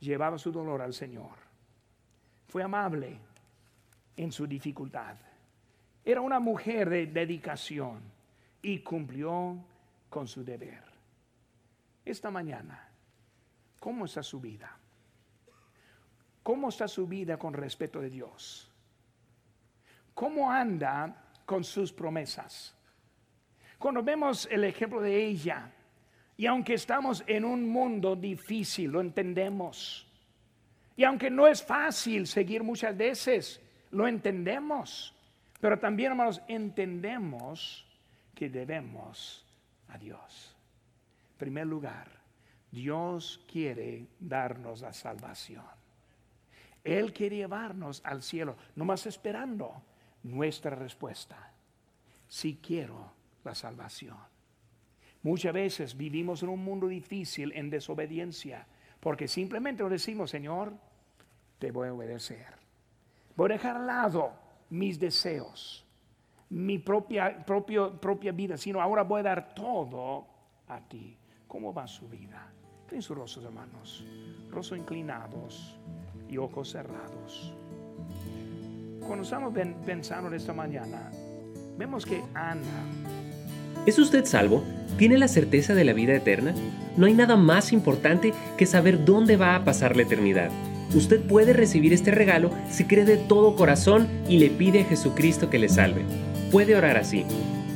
Llevaba 0.00 0.38
su 0.38 0.52
dolor 0.52 0.82
al 0.82 0.92
Señor 0.92 1.44
fue 2.54 2.62
amable 2.62 3.18
en 4.16 4.30
su 4.30 4.46
dificultad. 4.46 5.16
Era 6.04 6.20
una 6.20 6.38
mujer 6.38 6.88
de 6.88 7.08
dedicación 7.08 8.00
y 8.62 8.78
cumplió 8.78 9.58
con 10.08 10.28
su 10.28 10.44
deber. 10.44 10.84
Esta 12.04 12.30
mañana, 12.30 12.90
¿cómo 13.80 14.04
está 14.04 14.22
su 14.22 14.40
vida? 14.40 14.78
¿Cómo 16.44 16.68
está 16.68 16.86
su 16.86 17.08
vida 17.08 17.36
con 17.38 17.54
respeto 17.54 18.00
de 18.00 18.10
Dios? 18.10 18.70
¿Cómo 20.14 20.50
anda 20.50 21.14
con 21.44 21.64
sus 21.64 21.92
promesas? 21.92 22.74
Cuando 23.78 24.02
vemos 24.02 24.48
el 24.50 24.64
ejemplo 24.64 25.00
de 25.00 25.24
ella, 25.24 25.70
y 26.36 26.46
aunque 26.46 26.74
estamos 26.74 27.22
en 27.26 27.44
un 27.44 27.68
mundo 27.68 28.16
difícil, 28.16 28.90
lo 28.90 29.00
entendemos, 29.00 30.06
y 30.96 31.04
aunque 31.04 31.30
no 31.30 31.46
es 31.46 31.62
fácil 31.62 32.26
seguir 32.26 32.62
muchas 32.62 32.96
veces, 32.96 33.60
lo 33.90 34.06
entendemos. 34.06 35.12
Pero 35.60 35.78
también, 35.78 36.12
hermanos, 36.12 36.40
entendemos 36.46 37.86
que 38.34 38.48
debemos 38.48 39.44
a 39.88 39.98
Dios. 39.98 40.56
En 41.32 41.38
primer 41.38 41.66
lugar, 41.66 42.08
Dios 42.70 43.44
quiere 43.50 44.06
darnos 44.20 44.82
la 44.82 44.92
salvación. 44.92 45.64
Él 46.84 47.12
quiere 47.12 47.36
llevarnos 47.36 48.02
al 48.04 48.22
cielo, 48.22 48.56
nomás 48.76 49.06
esperando 49.06 49.82
nuestra 50.24 50.74
respuesta. 50.74 51.52
Si 52.26 52.56
quiero 52.56 53.12
la 53.44 53.54
salvación. 53.54 54.16
Muchas 55.22 55.54
veces 55.54 55.96
vivimos 55.96 56.42
en 56.42 56.48
un 56.50 56.62
mundo 56.62 56.88
difícil 56.88 57.52
en 57.54 57.70
desobediencia 57.70 58.66
porque 59.00 59.28
simplemente 59.28 59.82
lo 59.82 59.88
decimos, 59.88 60.30
Señor, 60.30 60.72
te 61.58 61.70
voy 61.70 61.88
a 61.88 61.94
obedecer. 61.94 62.46
Voy 63.36 63.50
a 63.50 63.54
dejar 63.54 63.76
al 63.76 63.86
lado 63.86 64.32
mis 64.70 64.98
deseos, 64.98 65.84
mi 66.50 66.78
propia, 66.78 67.44
propia 67.44 68.32
vida, 68.32 68.56
sino 68.56 68.80
ahora 68.80 69.02
voy 69.02 69.20
a 69.20 69.24
dar 69.24 69.54
todo 69.54 70.26
a 70.68 70.80
ti. 70.80 71.16
¿Cómo 71.46 71.72
va 71.72 71.86
su 71.86 72.08
vida? 72.08 72.50
Tienen 72.88 73.02
sus 73.02 73.16
rostros, 73.16 73.44
hermanos, 73.44 74.04
rostros 74.50 74.78
inclinados 74.78 75.78
y 76.28 76.36
ojos 76.36 76.70
cerrados. 76.70 77.54
Cuando 79.06 79.24
estamos 79.24 79.52
pensando 79.84 80.28
en 80.28 80.34
esta 80.34 80.52
mañana, 80.52 81.10
vemos 81.76 82.06
que 82.06 82.22
Ana. 82.34 82.60
¿Es 83.86 83.98
usted 83.98 84.24
salvo? 84.24 84.64
¿Tiene 84.96 85.18
la 85.18 85.28
certeza 85.28 85.74
de 85.74 85.84
la 85.84 85.92
vida 85.92 86.14
eterna? 86.14 86.54
No 86.96 87.06
hay 87.06 87.12
nada 87.12 87.36
más 87.36 87.72
importante 87.72 88.32
que 88.56 88.64
saber 88.64 89.04
dónde 89.04 89.36
va 89.36 89.56
a 89.56 89.64
pasar 89.64 89.94
la 89.94 90.02
eternidad. 90.02 90.50
Usted 90.94 91.20
puede 91.20 91.52
recibir 91.52 91.92
este 91.92 92.12
regalo 92.12 92.50
si 92.70 92.84
cree 92.84 93.04
de 93.04 93.16
todo 93.16 93.56
corazón 93.56 94.08
y 94.28 94.38
le 94.38 94.48
pide 94.48 94.82
a 94.82 94.84
Jesucristo 94.84 95.50
que 95.50 95.58
le 95.58 95.68
salve. 95.68 96.02
Puede 96.50 96.74
orar 96.74 96.96
así. 96.96 97.24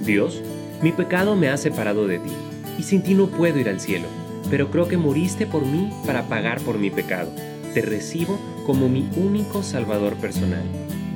Dios, 0.05 0.43
mi 0.83 0.93
pecado 0.93 1.37
me 1.37 1.49
ha 1.49 1.57
separado 1.57 2.07
de 2.07 2.21
ti, 2.21 2.31
y 2.79 2.85
sin 2.85 3.03
ti 3.03 3.15
no 3.15 3.27
puedo 3.27 3.59
ir 3.59 3.69
al 3.69 3.81
cielo, 3.81 4.07
pero 4.49 4.71
creo 4.71 4.89
que 4.89 4.97
moriste 4.97 5.47
por 5.47 5.67
mí 5.67 5.91
para 6.07 6.29
pagar 6.29 6.61
por 6.61 6.79
mi 6.79 6.91
pecado. 6.91 7.31
Te 7.75 7.83
recibo 7.83 8.39
como 8.65 8.89
mi 8.89 9.11
único 9.17 9.63
Salvador 9.63 10.15
personal. 10.15 10.63